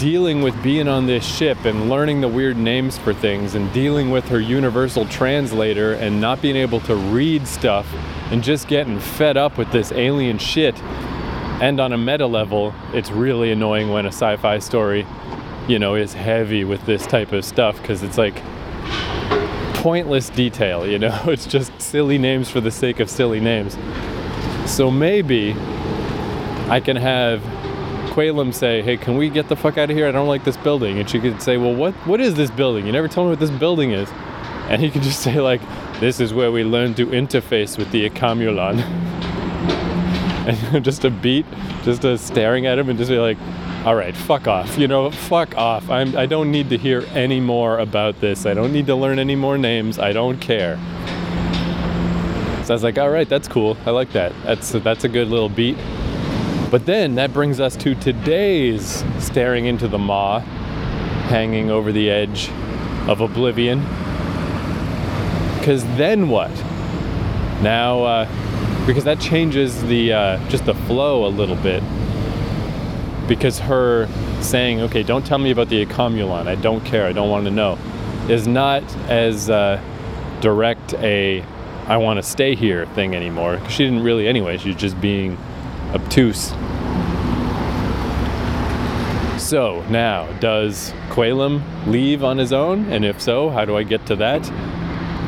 dealing 0.00 0.40
with 0.40 0.60
being 0.62 0.88
on 0.88 1.06
this 1.06 1.22
ship 1.22 1.66
and 1.66 1.90
learning 1.90 2.22
the 2.22 2.28
weird 2.28 2.56
names 2.56 2.96
for 2.96 3.12
things 3.12 3.54
and 3.54 3.70
dealing 3.74 4.10
with 4.10 4.26
her 4.28 4.40
universal 4.40 5.04
translator 5.04 5.92
and 5.92 6.18
not 6.18 6.40
being 6.40 6.56
able 6.56 6.80
to 6.80 6.96
read 6.96 7.46
stuff 7.46 7.86
and 8.30 8.42
just 8.42 8.66
getting 8.66 8.98
fed 8.98 9.36
up 9.36 9.58
with 9.58 9.70
this 9.72 9.92
alien 9.92 10.38
shit. 10.38 10.74
And 11.60 11.78
on 11.78 11.92
a 11.92 11.98
meta 11.98 12.26
level, 12.26 12.74
it's 12.94 13.10
really 13.10 13.52
annoying 13.52 13.90
when 13.90 14.06
a 14.06 14.08
sci 14.08 14.38
fi 14.38 14.58
story, 14.58 15.06
you 15.68 15.78
know, 15.78 15.96
is 15.96 16.14
heavy 16.14 16.64
with 16.64 16.86
this 16.86 17.06
type 17.06 17.32
of 17.32 17.44
stuff 17.44 17.76
because 17.82 18.02
it's 18.02 18.16
like 18.16 18.42
pointless 19.74 20.30
detail, 20.30 20.86
you 20.86 20.98
know? 20.98 21.24
It's 21.26 21.44
just 21.44 21.78
silly 21.78 22.16
names 22.16 22.48
for 22.48 22.62
the 22.62 22.70
sake 22.70 23.00
of 23.00 23.10
silly 23.10 23.38
names. 23.38 23.76
So 24.64 24.90
maybe 24.90 25.54
I 26.70 26.80
can 26.82 26.96
have 26.96 27.42
Quaylam 28.10 28.52
say, 28.52 28.82
"Hey, 28.82 28.96
can 28.96 29.16
we 29.16 29.30
get 29.30 29.48
the 29.48 29.56
fuck 29.56 29.78
out 29.78 29.88
of 29.88 29.96
here? 29.96 30.06
I 30.06 30.12
don't 30.12 30.28
like 30.28 30.44
this 30.44 30.56
building." 30.56 30.98
And 30.98 31.08
she 31.08 31.20
could 31.20 31.40
say, 31.40 31.56
"Well, 31.56 31.74
what 31.74 31.94
what 32.06 32.20
is 32.20 32.34
this 32.34 32.50
building? 32.50 32.84
You 32.86 32.92
never 32.92 33.08
told 33.08 33.28
me 33.28 33.30
what 33.30 33.40
this 33.40 33.50
building 33.50 33.92
is." 33.92 34.08
And 34.68 34.82
he 34.82 34.90
could 34.90 35.02
just 35.02 35.20
say 35.26 35.40
like, 35.40 35.60
"This 36.00 36.20
is 36.20 36.34
where 36.34 36.50
we 36.50 36.64
learn 36.64 36.94
to 36.94 37.06
interface 37.06 37.78
with 37.78 37.90
the 37.92 38.08
Akamulon." 38.10 38.80
and 40.74 40.84
just 40.90 41.04
a 41.04 41.10
beat, 41.10 41.46
just 41.84 42.04
a 42.04 42.18
staring 42.18 42.66
at 42.66 42.78
him 42.78 42.88
and 42.88 42.98
just 42.98 43.10
be 43.10 43.18
like, 43.18 43.38
"All 43.84 43.94
right, 43.94 44.16
fuck 44.16 44.48
off. 44.48 44.76
You 44.76 44.88
know, 44.88 45.10
fuck 45.10 45.56
off. 45.56 45.88
I'm 45.88 46.16
I 46.16 46.26
don't 46.26 46.50
need 46.50 46.68
to 46.70 46.78
hear 46.78 47.04
any 47.14 47.40
more 47.40 47.78
about 47.78 48.20
this. 48.20 48.44
I 48.44 48.54
don't 48.54 48.72
need 48.72 48.86
to 48.86 48.96
learn 48.96 49.18
any 49.18 49.36
more 49.36 49.56
names. 49.56 49.98
I 49.98 50.12
don't 50.12 50.40
care." 50.40 50.76
So 52.64 52.74
I 52.74 52.76
was 52.76 52.82
like, 52.82 52.98
"All 52.98 53.10
right, 53.10 53.28
that's 53.28 53.48
cool. 53.48 53.76
I 53.86 53.90
like 53.90 54.12
that. 54.12 54.32
That's 54.44 54.72
that's 54.72 55.04
a 55.04 55.08
good 55.08 55.28
little 55.28 55.48
beat." 55.48 55.76
But 56.70 56.86
then 56.86 57.16
that 57.16 57.32
brings 57.32 57.58
us 57.58 57.74
to 57.76 57.96
today's 57.96 59.04
staring 59.18 59.66
into 59.66 59.88
the 59.88 59.98
maw, 59.98 60.38
hanging 61.28 61.68
over 61.68 61.90
the 61.90 62.08
edge 62.08 62.48
of 63.08 63.20
oblivion. 63.20 63.80
Because 65.58 65.82
then 65.96 66.28
what? 66.28 66.50
Now, 67.60 68.04
uh, 68.04 68.86
because 68.86 69.02
that 69.04 69.20
changes 69.20 69.82
the 69.82 70.12
uh, 70.12 70.48
just 70.48 70.64
the 70.64 70.74
flow 70.74 71.26
a 71.26 71.28
little 71.28 71.56
bit. 71.56 71.82
Because 73.26 73.58
her 73.58 74.08
saying, 74.40 74.80
"Okay, 74.82 75.02
don't 75.02 75.26
tell 75.26 75.38
me 75.38 75.50
about 75.50 75.68
the 75.68 75.84
Akamulon. 75.84 76.46
I 76.46 76.54
don't 76.54 76.84
care. 76.84 77.06
I 77.06 77.12
don't 77.12 77.30
want 77.30 77.44
to 77.46 77.50
know," 77.50 77.78
is 78.28 78.46
not 78.46 78.82
as 79.08 79.50
uh, 79.50 79.80
direct 80.40 80.94
a 80.94 81.44
"I 81.88 81.96
want 81.96 82.18
to 82.18 82.22
stay 82.22 82.54
here" 82.54 82.86
thing 82.86 83.14
anymore. 83.14 83.56
Because 83.56 83.72
she 83.72 83.84
didn't 83.84 84.04
really, 84.04 84.28
anyway. 84.28 84.56
She's 84.56 84.76
just 84.76 85.00
being 85.00 85.36
obtuse. 85.94 86.52
So 89.40 89.84
now, 89.88 90.30
does 90.38 90.92
Quaylam 91.08 91.62
leave 91.86 92.22
on 92.22 92.38
his 92.38 92.52
own? 92.52 92.84
And 92.92 93.04
if 93.04 93.20
so, 93.20 93.50
how 93.50 93.64
do 93.64 93.76
I 93.76 93.82
get 93.82 94.06
to 94.06 94.16
that? 94.16 94.42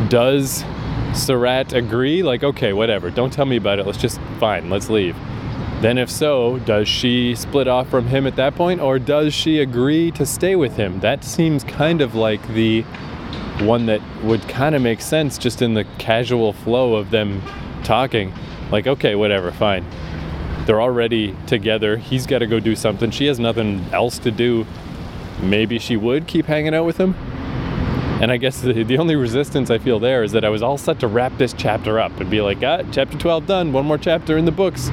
Does 0.09 0.65
Surratt 1.15 1.73
agree? 1.73 2.23
Like, 2.23 2.45
okay, 2.45 2.73
whatever, 2.73 3.11
don't 3.11 3.33
tell 3.33 3.47
me 3.47 3.57
about 3.57 3.79
it, 3.79 3.87
let's 3.87 3.99
just, 3.99 4.21
fine, 4.39 4.71
let's 4.71 4.89
leave. 4.89 5.17
Then, 5.81 5.99
if 5.99 6.09
so, 6.09 6.61
does 6.61 6.87
she 6.87 7.35
split 7.35 7.67
off 7.67 7.89
from 7.89 8.07
him 8.07 8.27
at 8.29 8.37
that 8.37 8.55
point, 8.55 8.81
or 8.81 9.01
does 9.01 9.35
she 9.35 9.59
agree 9.59 10.13
to 10.13 10.25
stay 10.25 10.55
with 10.55 10.77
him? 10.77 11.01
That 11.01 11.25
seems 11.25 11.65
kind 11.65 12.01
of 12.01 12.15
like 12.15 12.47
the 12.55 12.83
one 13.63 13.87
that 13.87 14.01
would 14.23 14.49
kind 14.49 14.77
of 14.77 14.83
make 14.83 15.01
sense 15.01 15.39
just 15.39 15.61
in 15.61 15.75
the 15.75 15.85
casual 15.99 16.53
flow 16.53 16.95
of 16.95 17.11
them 17.11 17.43
talking. 17.83 18.33
Like, 18.71 18.87
okay, 18.87 19.17
whatever, 19.17 19.51
fine. 19.51 19.85
They're 20.67 20.81
already 20.81 21.37
together. 21.47 21.97
He's 21.97 22.27
got 22.27 22.39
to 22.39 22.47
go 22.47 22.61
do 22.61 22.77
something. 22.77 23.11
She 23.11 23.27
has 23.27 23.41
nothing 23.41 23.85
else 23.93 24.19
to 24.21 24.31
do. 24.31 24.67
Maybe 25.43 25.79
she 25.79 25.97
would 25.97 26.27
keep 26.27 26.47
hanging 26.47 26.75
out 26.75 26.85
with 26.85 26.99
him. 26.99 27.15
And 28.23 28.31
I 28.31 28.37
guess 28.37 28.61
the, 28.61 28.85
the 28.85 28.99
only 28.99 29.17
resistance 29.17 29.69
I 29.69 29.79
feel 29.79 29.99
there 29.99 30.23
is 30.23 30.31
that 30.31 30.45
I 30.45 30.49
was 30.49 30.63
all 30.63 30.79
set 30.79 31.01
to 31.01 31.09
wrap 31.09 31.37
this 31.39 31.53
chapter 31.53 31.99
up 31.99 32.21
and 32.21 32.31
be 32.31 32.41
like, 32.41 32.63
ah, 32.63 32.83
chapter 32.93 33.19
12 33.19 33.47
done, 33.47 33.73
one 33.73 33.85
more 33.85 33.99
chapter 33.99 34.39
in 34.39 34.45
the 34.45 34.53
books. 34.53 34.91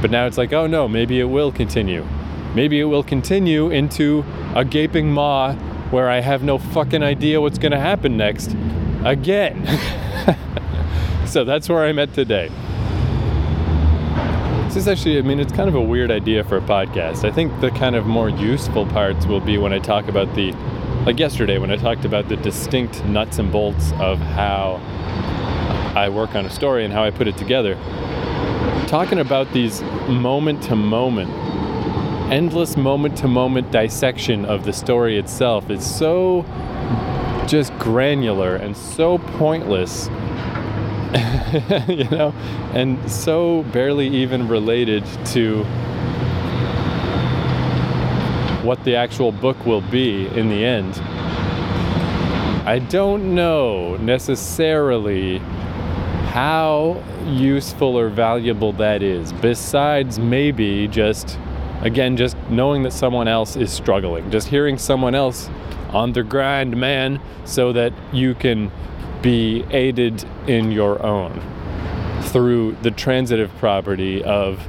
But 0.00 0.10
now 0.10 0.24
it's 0.24 0.38
like, 0.38 0.54
oh 0.54 0.66
no, 0.66 0.88
maybe 0.88 1.20
it 1.20 1.24
will 1.24 1.52
continue. 1.52 2.06
Maybe 2.54 2.80
it 2.80 2.84
will 2.84 3.02
continue 3.02 3.70
into 3.70 4.24
a 4.54 4.64
gaping 4.64 5.12
maw 5.12 5.52
where 5.90 6.08
I 6.08 6.20
have 6.20 6.42
no 6.42 6.56
fucking 6.56 7.02
idea 7.02 7.38
what's 7.38 7.58
going 7.58 7.72
to 7.72 7.78
happen 7.78 8.16
next. 8.16 8.56
Again. 9.04 9.66
so 11.26 11.44
that's 11.44 11.68
where 11.68 11.84
I'm 11.84 11.98
at 11.98 12.14
today. 12.14 12.50
This 14.72 14.84
is 14.84 14.88
actually, 14.88 15.18
I 15.18 15.20
mean, 15.20 15.38
it's 15.38 15.52
kind 15.52 15.68
of 15.68 15.74
a 15.74 15.82
weird 15.82 16.10
idea 16.10 16.44
for 16.44 16.56
a 16.56 16.62
podcast. 16.62 17.28
I 17.28 17.30
think 17.30 17.60
the 17.60 17.70
kind 17.72 17.94
of 17.94 18.06
more 18.06 18.30
useful 18.30 18.86
parts 18.86 19.26
will 19.26 19.38
be 19.38 19.58
when 19.58 19.70
I 19.70 19.78
talk 19.78 20.08
about 20.08 20.34
the, 20.34 20.52
like 21.04 21.18
yesterday, 21.18 21.58
when 21.58 21.70
I 21.70 21.76
talked 21.76 22.06
about 22.06 22.30
the 22.30 22.36
distinct 22.36 23.04
nuts 23.04 23.38
and 23.38 23.52
bolts 23.52 23.92
of 24.00 24.18
how 24.18 24.80
I 25.94 26.08
work 26.08 26.34
on 26.34 26.46
a 26.46 26.50
story 26.50 26.86
and 26.86 26.94
how 26.94 27.04
I 27.04 27.10
put 27.10 27.28
it 27.28 27.36
together. 27.36 27.74
Talking 28.86 29.18
about 29.18 29.52
these 29.52 29.82
moment 30.08 30.62
to 30.62 30.74
moment, 30.74 31.28
endless 32.32 32.74
moment 32.74 33.18
to 33.18 33.28
moment 33.28 33.70
dissection 33.72 34.46
of 34.46 34.64
the 34.64 34.72
story 34.72 35.18
itself 35.18 35.68
is 35.68 35.84
so 35.84 36.46
just 37.46 37.76
granular 37.78 38.56
and 38.56 38.74
so 38.74 39.18
pointless 39.18 40.08
you 41.88 42.08
know, 42.10 42.32
and 42.72 43.10
so 43.10 43.64
barely 43.64 44.08
even 44.08 44.48
related 44.48 45.04
to 45.26 45.64
what 48.62 48.82
the 48.84 48.96
actual 48.96 49.32
book 49.32 49.66
will 49.66 49.80
be 49.80 50.26
in 50.28 50.48
the 50.48 50.64
end. 50.64 50.94
I 52.66 52.78
don't 52.78 53.34
know 53.34 53.96
necessarily 53.96 55.38
how 56.28 57.02
useful 57.26 57.98
or 57.98 58.08
valuable 58.08 58.72
that 58.74 59.02
is, 59.02 59.32
besides 59.34 60.18
maybe 60.18 60.88
just, 60.88 61.38
again, 61.82 62.16
just 62.16 62.36
knowing 62.48 62.84
that 62.84 62.92
someone 62.92 63.28
else 63.28 63.56
is 63.56 63.70
struggling, 63.70 64.30
just 64.30 64.48
hearing 64.48 64.78
someone 64.78 65.14
else 65.14 65.50
on 65.90 66.12
the 66.12 66.22
grind, 66.22 66.76
man, 66.76 67.20
so 67.44 67.72
that 67.72 67.92
you 68.12 68.34
can 68.34 68.70
be 69.22 69.64
aided 69.70 70.24
in 70.48 70.72
your 70.72 71.02
own 71.02 71.40
through 72.24 72.76
the 72.82 72.90
transitive 72.90 73.50
property 73.58 74.22
of 74.24 74.60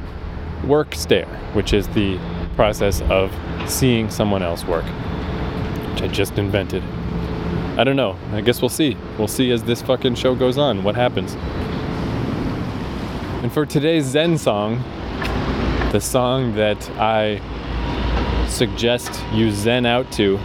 work 0.65 0.95
stare, 0.95 1.25
which 1.53 1.73
is 1.73 1.87
the 1.89 2.19
process 2.55 3.01
of 3.03 3.33
seeing 3.67 4.09
someone 4.09 4.43
else 4.43 4.63
work, 4.65 4.85
which 5.91 6.03
I 6.03 6.07
just 6.07 6.37
invented. 6.37 6.83
I 7.77 7.83
don't 7.83 7.95
know. 7.95 8.17
I 8.31 8.41
guess 8.41 8.61
we'll 8.61 8.69
see. 8.69 8.95
We'll 9.17 9.27
see 9.27 9.51
as 9.51 9.63
this 9.63 9.81
fucking 9.81 10.15
show 10.15 10.35
goes 10.35 10.57
on 10.57 10.83
what 10.83 10.95
happens. 10.95 11.33
And 13.43 13.51
for 13.51 13.65
today's 13.65 14.05
Zen 14.05 14.37
song, 14.37 14.77
the 15.91 15.99
song 15.99 16.53
that 16.55 16.89
I 16.91 17.41
suggest 18.47 19.23
you 19.33 19.51
Zen 19.51 19.85
out 19.85 20.11
to 20.13 20.37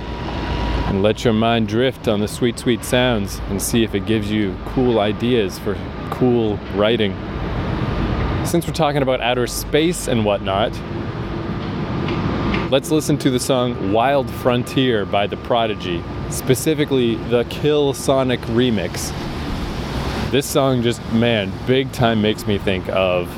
and 0.89 1.03
let 1.03 1.23
your 1.23 1.35
mind 1.35 1.69
drift 1.69 2.09
on 2.09 2.21
the 2.21 2.27
sweet, 2.27 2.59
sweet 2.59 2.83
sounds 2.83 3.41
and 3.51 3.61
see 3.61 3.85
if 3.85 3.95
it 3.95 4.07
gives 4.07 4.31
you 4.31 4.57
cool 4.69 5.01
ideas 5.01 5.59
for 5.59 5.77
cool 6.11 6.57
writing. 6.75 7.13
Since 8.47 8.67
we're 8.67 8.73
talking 8.73 9.03
about 9.03 9.21
outer 9.21 9.47
space 9.47 10.09
and 10.09 10.25
whatnot, 10.25 10.73
let's 12.71 12.91
listen 12.91 13.19
to 13.19 13.31
the 13.31 13.39
song 13.39 13.93
Wild 13.93 14.31
Frontier 14.31 15.05
by 15.05 15.27
The 15.27 15.37
Prodigy, 15.37 16.03
specifically 16.31 17.17
the 17.17 17.45
Killsonik 17.45 18.41
remix. 18.47 19.13
This 20.31 20.47
song 20.47 20.81
just, 20.81 21.03
man, 21.13 21.53
big 21.67 21.93
time 21.93 22.23
makes 22.23 22.47
me 22.47 22.57
think 22.57 22.89
of 22.89 23.29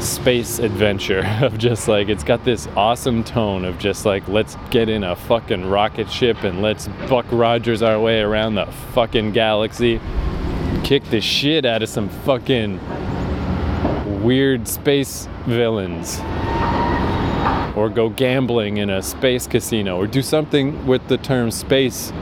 space 0.00 0.58
adventure 0.58 1.20
of 1.42 1.58
just 1.58 1.88
like 1.88 2.08
it's 2.08 2.24
got 2.24 2.44
this 2.44 2.66
awesome 2.76 3.22
tone 3.22 3.64
of 3.64 3.78
just 3.78 4.06
like 4.06 4.26
let's 4.28 4.56
get 4.70 4.88
in 4.88 5.04
a 5.04 5.14
fucking 5.14 5.68
rocket 5.68 6.10
ship 6.10 6.42
and 6.42 6.62
let's 6.62 6.88
Buck 7.08 7.26
Rogers 7.30 7.82
our 7.82 8.00
way 8.00 8.20
around 8.20 8.54
the 8.54 8.66
fucking 8.92 9.32
galaxy, 9.32 10.00
kick 10.84 11.04
the 11.10 11.20
shit 11.20 11.64
out 11.64 11.82
of 11.82 11.88
some 11.88 12.08
fucking 12.08 12.80
weird 14.22 14.66
space 14.68 15.28
villains, 15.46 16.18
or 17.76 17.88
go 17.88 18.08
gambling 18.10 18.78
in 18.78 18.90
a 18.90 19.02
space 19.02 19.46
casino, 19.46 19.96
or 19.96 20.06
do 20.06 20.22
something 20.22 20.86
with 20.86 21.06
the 21.08 21.18
term 21.18 21.50
space 21.50 22.12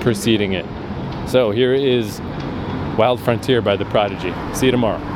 preceding 0.00 0.52
it. 0.52 0.66
So 1.28 1.50
here 1.50 1.74
is 1.74 2.20
Wild 2.96 3.20
Frontier 3.20 3.60
by 3.62 3.76
The 3.76 3.84
Prodigy. 3.86 4.32
See 4.54 4.66
you 4.66 4.72
tomorrow. 4.72 5.09